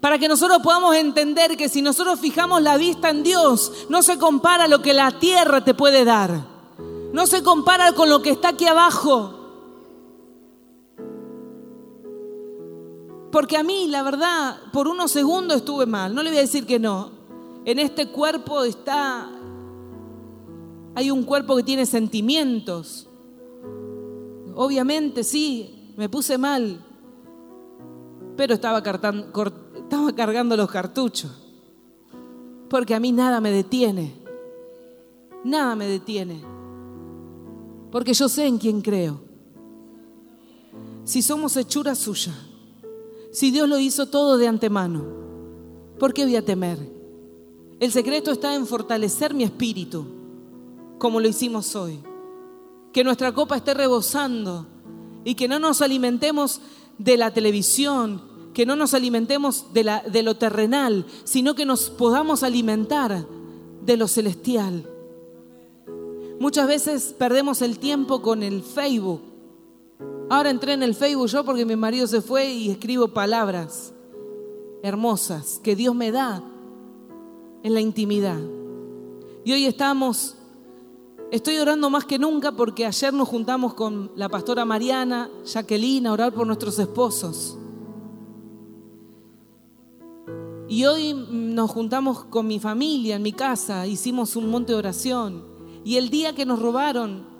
Para 0.00 0.18
que 0.18 0.28
nosotros 0.28 0.60
podamos 0.62 0.96
entender 0.96 1.56
que 1.56 1.68
si 1.68 1.82
nosotros 1.82 2.18
fijamos 2.18 2.62
la 2.62 2.76
vista 2.76 3.10
en 3.10 3.22
Dios, 3.22 3.72
no 3.88 4.02
se 4.02 4.18
compara 4.18 4.64
a 4.64 4.68
lo 4.68 4.82
que 4.82 4.94
la 4.94 5.18
tierra 5.18 5.64
te 5.64 5.74
puede 5.74 6.04
dar. 6.04 6.46
No 7.12 7.26
se 7.26 7.42
compara 7.42 7.92
con 7.92 8.08
lo 8.08 8.22
que 8.22 8.30
está 8.30 8.50
aquí 8.50 8.66
abajo. 8.66 9.39
Porque 13.30 13.56
a 13.56 13.62
mí, 13.62 13.86
la 13.88 14.02
verdad, 14.02 14.56
por 14.72 14.88
unos 14.88 15.12
segundos 15.12 15.58
estuve 15.58 15.86
mal. 15.86 16.14
No 16.14 16.22
le 16.22 16.30
voy 16.30 16.38
a 16.38 16.42
decir 16.42 16.66
que 16.66 16.78
no. 16.78 17.10
En 17.64 17.78
este 17.78 18.08
cuerpo 18.08 18.64
está... 18.64 19.30
Hay 20.94 21.10
un 21.10 21.22
cuerpo 21.22 21.56
que 21.56 21.62
tiene 21.62 21.86
sentimientos. 21.86 23.08
Obviamente, 24.56 25.22
sí, 25.22 25.92
me 25.96 26.08
puse 26.08 26.36
mal. 26.36 26.84
Pero 28.36 28.54
estaba, 28.54 28.82
cargando 28.82 30.56
los 30.56 30.70
cartuchos. 30.70 31.30
Porque 32.68 32.94
a 32.94 33.00
mí 33.00 33.12
nada 33.12 33.40
me 33.40 33.52
detiene. 33.52 34.14
Nada 35.44 35.76
me 35.76 35.86
detiene. 35.86 36.42
Porque 37.92 38.12
yo 38.12 38.28
sé 38.28 38.46
en 38.46 38.58
quién 38.58 38.80
creo. 38.80 39.20
Si 41.04 41.22
somos 41.22 41.56
hechura 41.56 41.94
suya. 41.94 42.34
Si 43.30 43.50
Dios 43.50 43.68
lo 43.68 43.78
hizo 43.78 44.06
todo 44.06 44.38
de 44.38 44.48
antemano, 44.48 45.04
¿por 45.98 46.12
qué 46.12 46.24
voy 46.24 46.36
a 46.36 46.44
temer? 46.44 46.78
El 47.78 47.92
secreto 47.92 48.30
está 48.32 48.54
en 48.54 48.66
fortalecer 48.66 49.34
mi 49.34 49.44
espíritu, 49.44 50.04
como 50.98 51.20
lo 51.20 51.28
hicimos 51.28 51.74
hoy. 51.76 52.00
Que 52.92 53.04
nuestra 53.04 53.32
copa 53.32 53.56
esté 53.56 53.72
rebosando 53.74 54.66
y 55.24 55.34
que 55.34 55.48
no 55.48 55.58
nos 55.58 55.80
alimentemos 55.80 56.60
de 56.98 57.16
la 57.16 57.32
televisión, 57.32 58.20
que 58.52 58.66
no 58.66 58.74
nos 58.74 58.94
alimentemos 58.94 59.72
de, 59.72 59.84
la- 59.84 60.02
de 60.02 60.22
lo 60.24 60.34
terrenal, 60.36 61.06
sino 61.24 61.54
que 61.54 61.64
nos 61.64 61.88
podamos 61.88 62.42
alimentar 62.42 63.26
de 63.84 63.96
lo 63.96 64.08
celestial. 64.08 64.84
Muchas 66.40 66.66
veces 66.66 67.14
perdemos 67.16 67.62
el 67.62 67.78
tiempo 67.78 68.22
con 68.22 68.42
el 68.42 68.62
Facebook. 68.62 69.20
Ahora 70.30 70.50
entré 70.50 70.74
en 70.74 70.84
el 70.84 70.94
Facebook 70.94 71.26
yo 71.26 71.44
porque 71.44 71.66
mi 71.66 71.74
marido 71.74 72.06
se 72.06 72.22
fue 72.22 72.52
y 72.52 72.70
escribo 72.70 73.08
palabras 73.08 73.92
hermosas 74.80 75.60
que 75.60 75.74
Dios 75.74 75.92
me 75.92 76.12
da 76.12 76.40
en 77.64 77.74
la 77.74 77.80
intimidad. 77.80 78.38
Y 79.44 79.52
hoy 79.52 79.66
estamos, 79.66 80.36
estoy 81.32 81.58
orando 81.58 81.90
más 81.90 82.04
que 82.04 82.20
nunca 82.20 82.52
porque 82.52 82.86
ayer 82.86 83.12
nos 83.12 83.28
juntamos 83.28 83.74
con 83.74 84.12
la 84.14 84.28
pastora 84.28 84.64
Mariana, 84.64 85.28
Jacqueline, 85.44 86.06
a 86.06 86.12
orar 86.12 86.32
por 86.32 86.46
nuestros 86.46 86.78
esposos. 86.78 87.58
Y 90.68 90.84
hoy 90.84 91.12
nos 91.12 91.72
juntamos 91.72 92.22
con 92.26 92.46
mi 92.46 92.60
familia 92.60 93.16
en 93.16 93.22
mi 93.22 93.32
casa, 93.32 93.84
hicimos 93.88 94.36
un 94.36 94.48
monte 94.48 94.74
de 94.74 94.78
oración. 94.78 95.42
Y 95.84 95.96
el 95.96 96.08
día 96.08 96.36
que 96.36 96.46
nos 96.46 96.60
robaron, 96.60 97.39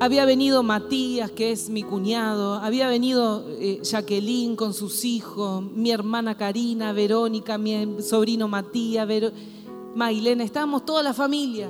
había 0.00 0.24
venido 0.24 0.62
Matías, 0.62 1.30
que 1.30 1.52
es 1.52 1.68
mi 1.68 1.82
cuñado, 1.82 2.54
había 2.54 2.88
venido 2.88 3.44
eh, 3.58 3.80
Jacqueline 3.82 4.56
con 4.56 4.72
sus 4.74 5.04
hijos, 5.04 5.62
mi 5.62 5.90
hermana 5.90 6.36
Karina, 6.36 6.92
Verónica, 6.92 7.58
mi 7.58 8.00
sobrino 8.02 8.48
Matías, 8.48 9.06
Vero- 9.06 9.30
Mailena, 9.94 10.42
estábamos 10.44 10.86
toda 10.86 11.02
la 11.02 11.12
familia. 11.12 11.68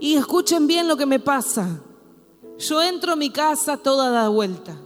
Y 0.00 0.14
escuchen 0.14 0.66
bien 0.66 0.88
lo 0.88 0.96
que 0.96 1.06
me 1.06 1.20
pasa. 1.20 1.80
Yo 2.58 2.82
entro 2.82 3.12
a 3.12 3.16
mi 3.16 3.30
casa 3.30 3.76
toda 3.76 4.10
da 4.10 4.28
vuelta. 4.28 4.76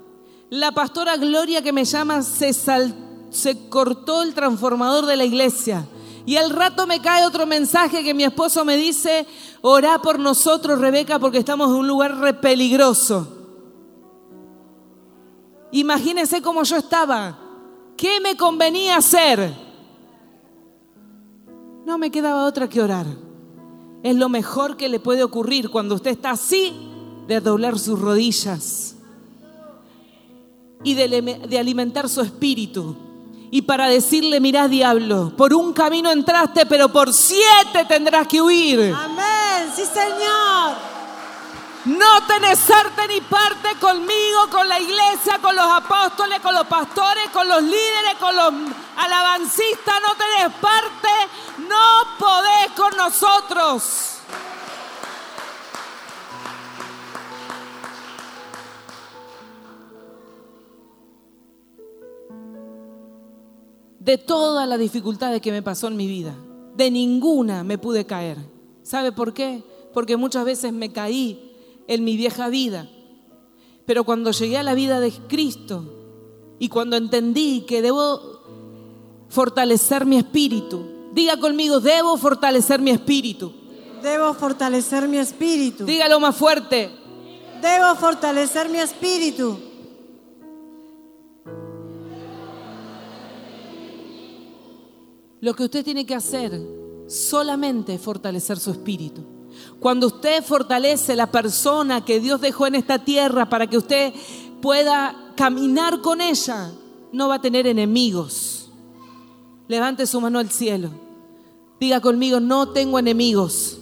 La 0.51 0.73
pastora 0.73 1.17
Gloria 1.17 1.63
que 1.63 1.73
me 1.73 1.85
llama 1.85 2.23
se 2.23 3.69
cortó 3.69 4.23
el 4.23 4.35
transformador 4.35 5.07
de 5.07 5.17
la 5.17 5.25
iglesia. 5.25 5.87
Y 6.27 6.37
al 6.37 6.51
rato 6.51 6.89
me 6.89 7.01
cae 7.01 7.25
otro 7.25 7.47
mensaje 7.47 8.03
que 8.03 8.13
mi 8.13 8.25
esposo 8.25 8.65
me 8.65 8.77
dice, 8.77 9.27
orá 9.63 10.03
por 10.03 10.19
nosotros, 10.19 10.81
Rebeca, 10.81 11.21
porque 11.21 11.39
estamos 11.39 11.69
en 11.71 11.77
un 11.77 11.87
lugar 11.87 12.41
peligroso. 12.41 13.29
Imagínense 15.71 16.43
cómo 16.43 16.65
yo 16.65 16.77
estaba. 16.77 17.39
¿Qué 17.97 18.21
me 18.21 18.37
convenía 18.37 18.97
hacer? 18.97 19.55
No 21.87 21.97
me 21.97 22.11
quedaba 22.11 22.45
otra 22.45 22.69
que 22.69 22.83
orar. 22.83 23.07
es 24.03 24.17
lo 24.17 24.29
mejor 24.29 24.77
que 24.77 24.89
le 24.89 24.99
puede 24.99 25.23
ocurrir 25.23 25.71
cuando 25.71 25.95
usted 25.95 26.11
está 26.11 26.33
así 26.33 26.73
de 27.29 27.41
doblar 27.41 27.79
sus 27.79 28.01
rodillas 28.01 28.97
y 30.83 30.95
de 30.95 31.59
alimentar 31.59 32.09
su 32.09 32.21
espíritu. 32.21 32.97
Y 33.51 33.63
para 33.63 33.89
decirle, 33.89 34.41
mira 34.41 34.69
diablo, 34.69 35.33
por 35.37 35.55
un 35.55 35.73
camino 35.73 36.11
entraste, 36.11 36.67
pero 36.67 36.89
por 36.89 37.13
siete 37.13 37.85
tendrás 37.89 38.27
que 38.27 38.43
huir. 38.43 38.95
Amén, 38.95 39.73
sí 39.75 39.85
Señor. 39.85 40.97
No 41.87 42.21
tenés 42.27 42.69
arte 42.69 43.07
ni 43.07 43.21
parte 43.21 43.69
conmigo, 43.81 44.49
con 44.51 44.69
la 44.69 44.81
iglesia, 44.81 45.39
con 45.41 45.55
los 45.55 45.71
apóstoles, 45.71 46.41
con 46.41 46.53
los 46.53 46.67
pastores, 46.67 47.29
con 47.33 47.49
los 47.49 47.63
líderes, 47.63 48.17
con 48.19 48.35
los 48.35 48.53
alabancistas. 48.97 49.95
No 50.03 50.15
tenés 50.17 50.59
parte, 50.59 51.09
no 51.69 52.19
podés 52.19 52.73
con 52.75 52.97
nosotros. 52.97 54.17
De 64.07 64.19
todas 64.19 64.69
las 64.69 64.79
dificultades 64.79 65.43
que 65.43 65.51
me 65.51 65.63
pasó 65.63 65.89
en 65.89 65.97
mi 65.97 66.07
vida. 66.07 66.33
De 66.77 66.93
ninguna 66.93 67.65
me 67.65 67.77
pude 67.77 68.07
caer. 68.07 68.39
¿Sabe 68.85 69.11
por 69.11 69.35
qué? 69.35 69.65
Porque 69.93 70.17
muchas 70.17 70.45
veces 70.45 70.73
me 70.73 70.93
caí 70.93 71.53
en 71.89 72.05
mi 72.05 72.17
vieja 72.17 72.49
vida. 72.49 72.89
Pero 73.85 74.05
cuando 74.05 74.31
llegué 74.31 74.59
a 74.59 74.63
la 74.63 74.75
vida 74.75 75.01
de 75.01 75.11
Cristo 75.11 76.55
y 76.61 76.69
cuando 76.69 76.97
entendí 76.97 77.63
que 77.63 77.83
debo 77.83 78.21
fortalecer 79.29 80.07
mi 80.07 80.19
espíritu, 80.19 80.87
diga 81.13 81.37
conmigo, 81.41 81.81
debo 81.81 82.17
fortalecer 82.17 82.81
mi 82.81 82.93
espíritu. 82.93 83.53
Debo 84.05 84.35
fortalecer 84.35 85.09
mi 85.09 85.17
espíritu. 85.17 85.85
Dígalo 85.85 86.21
más 86.21 86.37
fuerte. 86.37 86.93
Debo 87.61 87.97
fortalecer 87.97 88.69
mi 88.69 88.79
espíritu. 88.79 89.59
Lo 95.47 95.55
que 95.55 95.63
usted 95.63 95.85
tiene 95.85 96.05
que 96.05 96.17
hacer 96.17 96.61
solamente 97.07 97.95
es 97.95 98.01
fortalecer 98.01 98.59
su 98.59 98.73
espíritu. 98.73 99.23
Cuando 99.79 100.09
usted 100.09 100.43
fortalece 100.43 101.15
la 101.15 101.31
persona 101.31 102.05
que 102.05 102.19
Dios 102.19 102.41
dejó 102.41 102.67
en 102.67 102.75
esta 102.75 102.99
tierra 102.99 103.49
para 103.49 103.69
que 103.69 103.79
usted 103.79 104.13
pueda 104.61 105.15
caminar 105.37 106.01
con 106.01 106.21
ella, 106.21 106.73
no 107.13 107.29
va 107.29 107.37
a 107.37 107.41
tener 107.41 107.69
enemigos. 107.69 108.71
Levante 109.69 110.09
su 110.09 110.21
mano 110.21 110.41
al 110.41 110.51
cielo. 110.51 110.91
Diga 111.79 112.01
conmigo, 112.01 112.41
no 112.41 112.71
tengo 112.71 112.99
enemigos. 112.99 113.79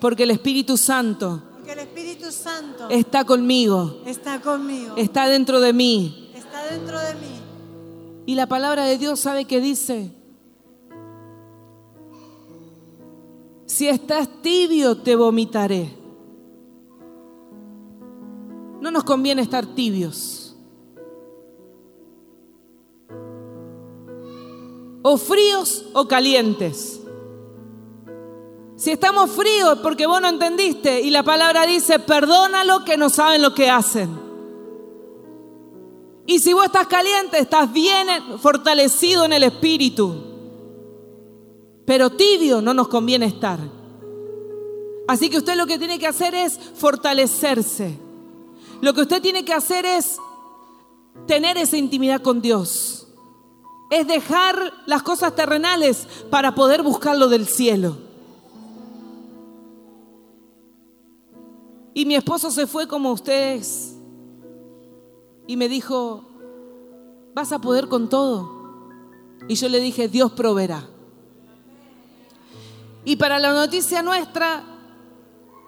Porque 0.00 0.22
el 0.22 0.30
Espíritu 0.30 0.76
Santo, 0.76 1.42
el 1.66 1.80
Espíritu 1.80 2.30
Santo 2.30 2.88
está 2.90 3.24
conmigo. 3.24 4.02
Está 4.06 4.40
conmigo. 4.40 4.94
Está 4.96 5.26
dentro 5.26 5.58
de 5.58 5.72
mí. 5.72 6.30
Está 6.32 6.64
dentro 6.70 6.96
de 6.96 7.14
mí. 7.16 7.35
Y 8.26 8.34
la 8.34 8.48
palabra 8.48 8.84
de 8.84 8.98
Dios 8.98 9.20
sabe 9.20 9.44
que 9.44 9.60
dice, 9.60 10.10
si 13.66 13.88
estás 13.88 14.42
tibio 14.42 14.96
te 14.96 15.14
vomitaré. 15.14 15.96
No 18.80 18.90
nos 18.90 19.04
conviene 19.04 19.42
estar 19.42 19.66
tibios. 19.66 20.56
O 25.02 25.16
fríos 25.16 25.86
o 25.92 26.08
calientes. 26.08 27.00
Si 28.76 28.90
estamos 28.90 29.30
fríos 29.30 29.78
porque 29.82 30.06
vos 30.06 30.20
no 30.20 30.28
entendiste 30.28 31.00
y 31.00 31.10
la 31.10 31.22
palabra 31.22 31.64
dice, 31.66 31.98
perdónalo 31.98 32.84
que 32.84 32.96
no 32.96 33.08
saben 33.08 33.40
lo 33.40 33.54
que 33.54 33.70
hacen. 33.70 34.25
Y 36.26 36.40
si 36.40 36.52
vos 36.52 36.66
estás 36.66 36.88
caliente, 36.88 37.38
estás 37.38 37.72
bien 37.72 38.08
fortalecido 38.40 39.24
en 39.24 39.32
el 39.32 39.44
espíritu. 39.44 40.22
Pero 41.86 42.10
tibio 42.10 42.60
no 42.60 42.74
nos 42.74 42.88
conviene 42.88 43.26
estar. 43.26 43.60
Así 45.06 45.30
que 45.30 45.38
usted 45.38 45.56
lo 45.56 45.66
que 45.66 45.78
tiene 45.78 46.00
que 46.00 46.08
hacer 46.08 46.34
es 46.34 46.58
fortalecerse. 46.74 47.96
Lo 48.80 48.92
que 48.92 49.02
usted 49.02 49.22
tiene 49.22 49.44
que 49.44 49.54
hacer 49.54 49.86
es 49.86 50.18
tener 51.28 51.56
esa 51.56 51.76
intimidad 51.76 52.20
con 52.20 52.42
Dios. 52.42 53.06
Es 53.90 54.08
dejar 54.08 54.72
las 54.86 55.04
cosas 55.04 55.36
terrenales 55.36 56.08
para 56.28 56.56
poder 56.56 56.82
buscar 56.82 57.16
lo 57.16 57.28
del 57.28 57.46
cielo. 57.46 57.98
Y 61.94 62.04
mi 62.04 62.16
esposo 62.16 62.50
se 62.50 62.66
fue 62.66 62.88
como 62.88 63.12
ustedes 63.12 63.95
y 65.46 65.56
me 65.56 65.68
dijo, 65.68 66.24
¿vas 67.34 67.52
a 67.52 67.60
poder 67.60 67.88
con 67.88 68.08
todo? 68.08 68.56
Y 69.48 69.54
yo 69.54 69.68
le 69.68 69.80
dije, 69.80 70.08
Dios 70.08 70.32
proveerá. 70.32 70.88
Y 73.04 73.16
para 73.16 73.38
la 73.38 73.52
noticia 73.52 74.02
nuestra, 74.02 74.64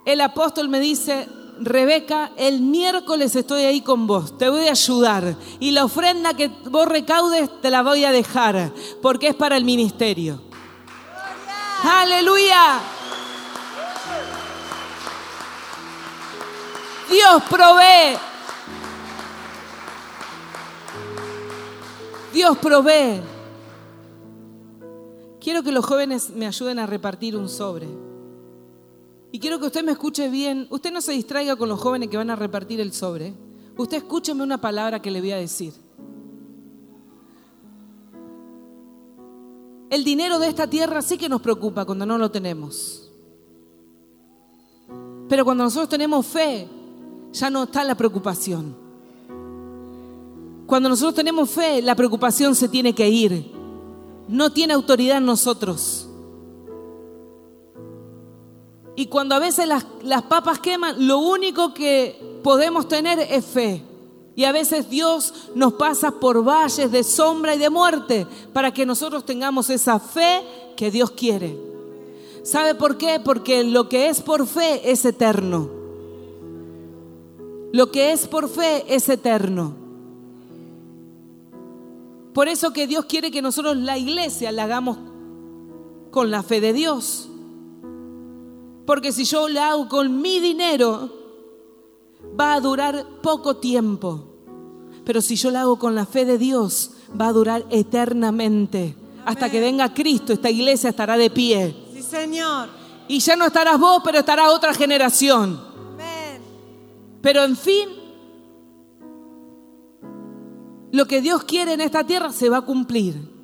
el 0.04 0.20
apóstol 0.20 0.68
me 0.68 0.80
dice, 0.80 1.28
Rebeca, 1.60 2.32
el 2.36 2.60
miércoles 2.60 3.34
estoy 3.36 3.62
ahí 3.62 3.80
con 3.80 4.06
vos, 4.06 4.36
te 4.38 4.48
voy 4.48 4.66
a 4.68 4.72
ayudar. 4.72 5.36
Y 5.60 5.72
la 5.72 5.84
ofrenda 5.84 6.34
que 6.34 6.48
vos 6.48 6.88
recaudes 6.88 7.48
te 7.60 7.70
la 7.70 7.82
voy 7.82 8.04
a 8.04 8.12
dejar, 8.12 8.72
porque 9.02 9.28
es 9.28 9.34
para 9.34 9.56
el 9.56 9.64
ministerio. 9.64 10.40
Aleluya. 11.84 12.80
Dios 17.08 17.42
provee. 17.48 18.27
Dios 22.32 22.58
provee. 22.58 23.20
Quiero 25.40 25.62
que 25.62 25.72
los 25.72 25.84
jóvenes 25.84 26.30
me 26.30 26.46
ayuden 26.46 26.78
a 26.78 26.86
repartir 26.86 27.36
un 27.36 27.48
sobre. 27.48 27.88
Y 29.30 29.38
quiero 29.38 29.58
que 29.58 29.66
usted 29.66 29.84
me 29.84 29.92
escuche 29.92 30.28
bien. 30.28 30.66
Usted 30.70 30.92
no 30.92 31.00
se 31.00 31.12
distraiga 31.12 31.56
con 31.56 31.68
los 31.68 31.80
jóvenes 31.80 32.08
que 32.08 32.16
van 32.16 32.30
a 32.30 32.36
repartir 32.36 32.80
el 32.80 32.92
sobre. 32.92 33.34
Usted 33.76 33.98
escúcheme 33.98 34.42
una 34.42 34.60
palabra 34.60 35.00
que 35.00 35.10
le 35.10 35.20
voy 35.20 35.32
a 35.32 35.36
decir. 35.36 35.72
El 39.90 40.04
dinero 40.04 40.38
de 40.38 40.48
esta 40.48 40.68
tierra 40.68 41.00
sí 41.00 41.16
que 41.16 41.28
nos 41.28 41.40
preocupa 41.40 41.84
cuando 41.84 42.04
no 42.04 42.18
lo 42.18 42.30
tenemos. 42.30 43.10
Pero 45.28 45.44
cuando 45.44 45.64
nosotros 45.64 45.88
tenemos 45.88 46.26
fe, 46.26 46.68
ya 47.32 47.50
no 47.50 47.64
está 47.64 47.84
la 47.84 47.94
preocupación. 47.94 48.87
Cuando 50.68 50.90
nosotros 50.90 51.14
tenemos 51.14 51.48
fe, 51.48 51.80
la 51.80 51.94
preocupación 51.94 52.54
se 52.54 52.68
tiene 52.68 52.94
que 52.94 53.08
ir. 53.08 53.50
No 54.28 54.52
tiene 54.52 54.74
autoridad 54.74 55.16
en 55.16 55.24
nosotros. 55.24 56.06
Y 58.94 59.06
cuando 59.06 59.34
a 59.34 59.38
veces 59.38 59.66
las, 59.66 59.86
las, 60.02 60.24
papas 60.24 60.58
queman, 60.58 61.06
lo 61.06 61.20
único 61.20 61.72
que 61.72 62.20
podemos 62.44 62.86
tener 62.86 63.18
es 63.18 63.46
fe. 63.46 63.82
Y 64.36 64.44
a 64.44 64.52
veces 64.52 64.90
Dios 64.90 65.32
nos 65.54 65.72
pasa 65.72 66.10
por 66.10 66.46
valles 66.46 66.92
de 66.92 67.02
sombra 67.02 67.54
y 67.54 67.58
de 67.58 67.70
muerte 67.70 68.26
para 68.52 68.70
que 68.70 68.84
nosotros 68.84 69.24
tengamos 69.24 69.70
esa 69.70 69.98
fe 69.98 70.42
que 70.76 70.90
Dios 70.90 71.12
quiere. 71.12 71.58
¿Sabe 72.42 72.74
por 72.74 72.98
qué? 72.98 73.20
Porque 73.24 73.64
lo 73.64 73.88
que 73.88 74.10
es 74.10 74.20
por 74.20 74.46
fe 74.46 74.92
es 74.92 75.02
eterno. 75.06 75.70
Lo 77.72 77.90
que 77.90 78.12
es 78.12 78.28
por 78.28 78.50
fe 78.50 78.84
es 78.94 79.08
eterno. 79.08 79.77
Por 82.32 82.48
eso 82.48 82.72
que 82.72 82.86
Dios 82.86 83.06
quiere 83.06 83.30
que 83.30 83.42
nosotros 83.42 83.76
la 83.76 83.98
iglesia 83.98 84.52
la 84.52 84.64
hagamos 84.64 84.98
con 86.10 86.30
la 86.30 86.42
fe 86.42 86.60
de 86.60 86.72
Dios. 86.72 87.28
Porque 88.86 89.12
si 89.12 89.24
yo 89.24 89.48
la 89.48 89.70
hago 89.70 89.88
con 89.88 90.20
mi 90.20 90.40
dinero, 90.40 91.10
va 92.38 92.54
a 92.54 92.60
durar 92.60 93.04
poco 93.22 93.56
tiempo. 93.56 94.24
Pero 95.04 95.20
si 95.20 95.36
yo 95.36 95.50
la 95.50 95.62
hago 95.62 95.78
con 95.78 95.94
la 95.94 96.06
fe 96.06 96.24
de 96.24 96.38
Dios, 96.38 96.92
va 97.18 97.28
a 97.28 97.32
durar 97.32 97.66
eternamente. 97.70 98.94
Hasta 99.24 99.50
que 99.50 99.60
venga 99.60 99.92
Cristo, 99.92 100.32
esta 100.32 100.50
iglesia 100.50 100.90
estará 100.90 101.16
de 101.16 101.30
pie. 101.30 101.76
Sí, 101.92 102.02
Señor. 102.02 102.68
Y 103.08 103.20
ya 103.20 103.36
no 103.36 103.46
estarás 103.46 103.78
vos, 103.78 104.00
pero 104.04 104.18
estará 104.18 104.50
otra 104.50 104.72
generación. 104.74 105.60
Amén. 105.92 106.42
Pero 107.20 107.44
en 107.44 107.56
fin, 107.56 107.88
lo 110.90 111.06
que 111.06 111.20
Dios 111.20 111.44
quiere 111.44 111.74
en 111.74 111.80
esta 111.80 112.04
tierra 112.04 112.32
se 112.32 112.48
va 112.48 112.58
a 112.58 112.62
cumplir. 112.62 113.36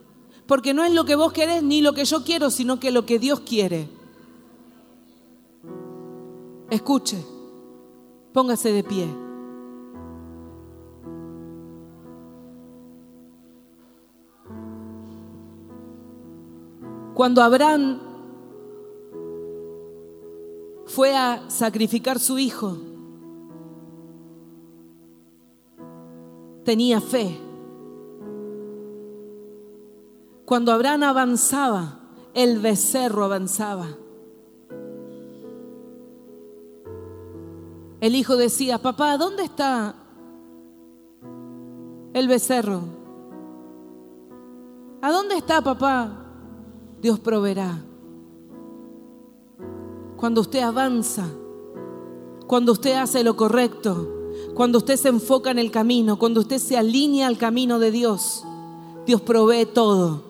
Porque 0.47 0.75
no 0.75 0.85
es 0.85 0.93
lo 0.93 1.05
que 1.05 1.17
vos 1.17 1.33
querés 1.33 1.63
ni 1.63 1.81
lo 1.81 1.95
que 1.95 2.05
yo 2.05 2.23
quiero, 2.23 2.51
sino 2.51 2.79
que 2.79 2.91
lo 2.91 3.07
que 3.07 3.19
Dios 3.19 3.41
quiere. 3.41 3.89
Escuche, 6.71 7.25
póngase 8.33 8.73
de 8.73 8.85
pie. 8.85 9.25
Cuando 17.15 17.43
Abraham 17.43 18.01
fue 20.87 21.17
a 21.17 21.49
sacrificar 21.49 22.19
su 22.19 22.39
hijo, 22.39 22.77
tenía 26.65 27.01
fe. 27.01 27.39
Cuando 30.45 30.73
Abraham 30.73 31.05
avanzaba, 31.05 32.01
el 32.35 32.59
becerro 32.59 33.25
avanzaba. 33.25 33.89
El 38.01 38.15
hijo 38.15 38.37
decía, 38.37 38.79
papá, 38.79 39.17
¿dónde 39.17 39.45
está 39.45 39.95
el 42.13 42.29
becerro? 42.29 42.83
¿A 45.01 45.11
dónde 45.11 45.37
está 45.37 45.63
papá? 45.63 46.11
Dios 47.01 47.19
proveerá. 47.21 47.79
Cuando 50.17 50.43
usted 50.43 50.61
avanza, 50.61 51.27
cuando 52.47 52.73
usted 52.73 52.95
hace 52.95 53.25
lo 53.25 53.37
correcto, 53.37 54.24
cuando 54.55 54.79
usted 54.79 54.97
se 54.97 55.09
enfoca 55.09 55.51
en 55.51 55.59
el 55.59 55.71
camino, 55.71 56.19
cuando 56.19 56.41
usted 56.41 56.59
se 56.59 56.77
alinea 56.77 57.27
al 57.27 57.39
camino 57.39 57.79
de 57.79 57.91
Dios, 57.91 58.45
Dios 59.07 59.21
provee 59.21 59.67
todo. 59.67 60.23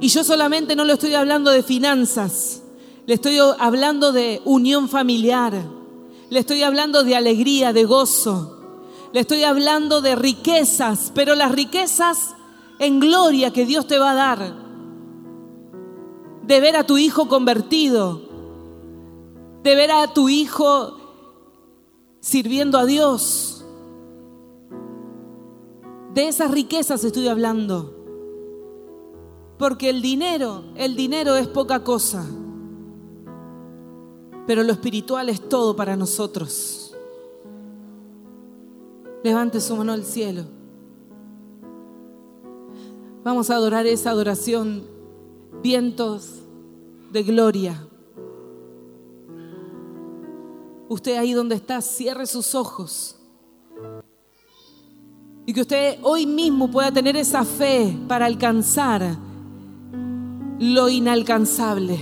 Y 0.00 0.08
yo 0.08 0.24
solamente 0.24 0.74
no 0.74 0.84
le 0.84 0.94
estoy 0.94 1.14
hablando 1.14 1.50
de 1.50 1.62
finanzas, 1.62 2.62
le 3.06 3.14
estoy 3.14 3.38
hablando 3.58 4.12
de 4.12 4.40
unión 4.44 4.88
familiar 4.88 5.62
le 6.32 6.38
estoy 6.38 6.62
hablando 6.62 7.04
de 7.04 7.14
alegría, 7.14 7.74
de 7.74 7.84
gozo. 7.84 8.56
Le 9.12 9.20
estoy 9.20 9.44
hablando 9.44 10.00
de 10.00 10.16
riquezas, 10.16 11.12
pero 11.14 11.34
las 11.34 11.52
riquezas 11.52 12.34
en 12.78 13.00
gloria 13.00 13.52
que 13.52 13.66
Dios 13.66 13.86
te 13.86 13.98
va 13.98 14.12
a 14.12 14.14
dar. 14.14 14.54
De 16.46 16.60
ver 16.60 16.74
a 16.74 16.86
tu 16.86 16.96
hijo 16.96 17.28
convertido. 17.28 18.22
De 19.62 19.74
ver 19.74 19.90
a 19.90 20.14
tu 20.14 20.30
hijo 20.30 20.96
sirviendo 22.22 22.78
a 22.78 22.86
Dios. 22.86 23.66
De 26.14 26.28
esas 26.28 26.50
riquezas 26.50 27.04
estoy 27.04 27.28
hablando. 27.28 27.94
Porque 29.58 29.90
el 29.90 30.00
dinero, 30.00 30.64
el 30.76 30.96
dinero 30.96 31.36
es 31.36 31.46
poca 31.46 31.84
cosa 31.84 32.26
pero 34.46 34.62
lo 34.62 34.72
espiritual 34.72 35.28
es 35.28 35.48
todo 35.48 35.76
para 35.76 35.96
nosotros. 35.96 36.94
Levante 39.22 39.60
su 39.60 39.76
mano 39.76 39.92
al 39.92 40.04
cielo. 40.04 40.44
Vamos 43.22 43.50
a 43.50 43.54
adorar 43.54 43.86
esa 43.86 44.10
adoración, 44.10 44.82
vientos 45.62 46.40
de 47.12 47.22
gloria. 47.22 47.86
Usted 50.92 51.16
ahí 51.16 51.32
donde 51.32 51.54
está, 51.54 51.80
cierre 51.80 52.26
sus 52.26 52.54
ojos. 52.54 53.16
Y 55.46 55.54
que 55.54 55.62
usted 55.62 55.98
hoy 56.02 56.26
mismo 56.26 56.70
pueda 56.70 56.92
tener 56.92 57.16
esa 57.16 57.46
fe 57.46 57.96
para 58.06 58.26
alcanzar 58.26 59.16
lo 60.58 60.90
inalcanzable. 60.90 61.98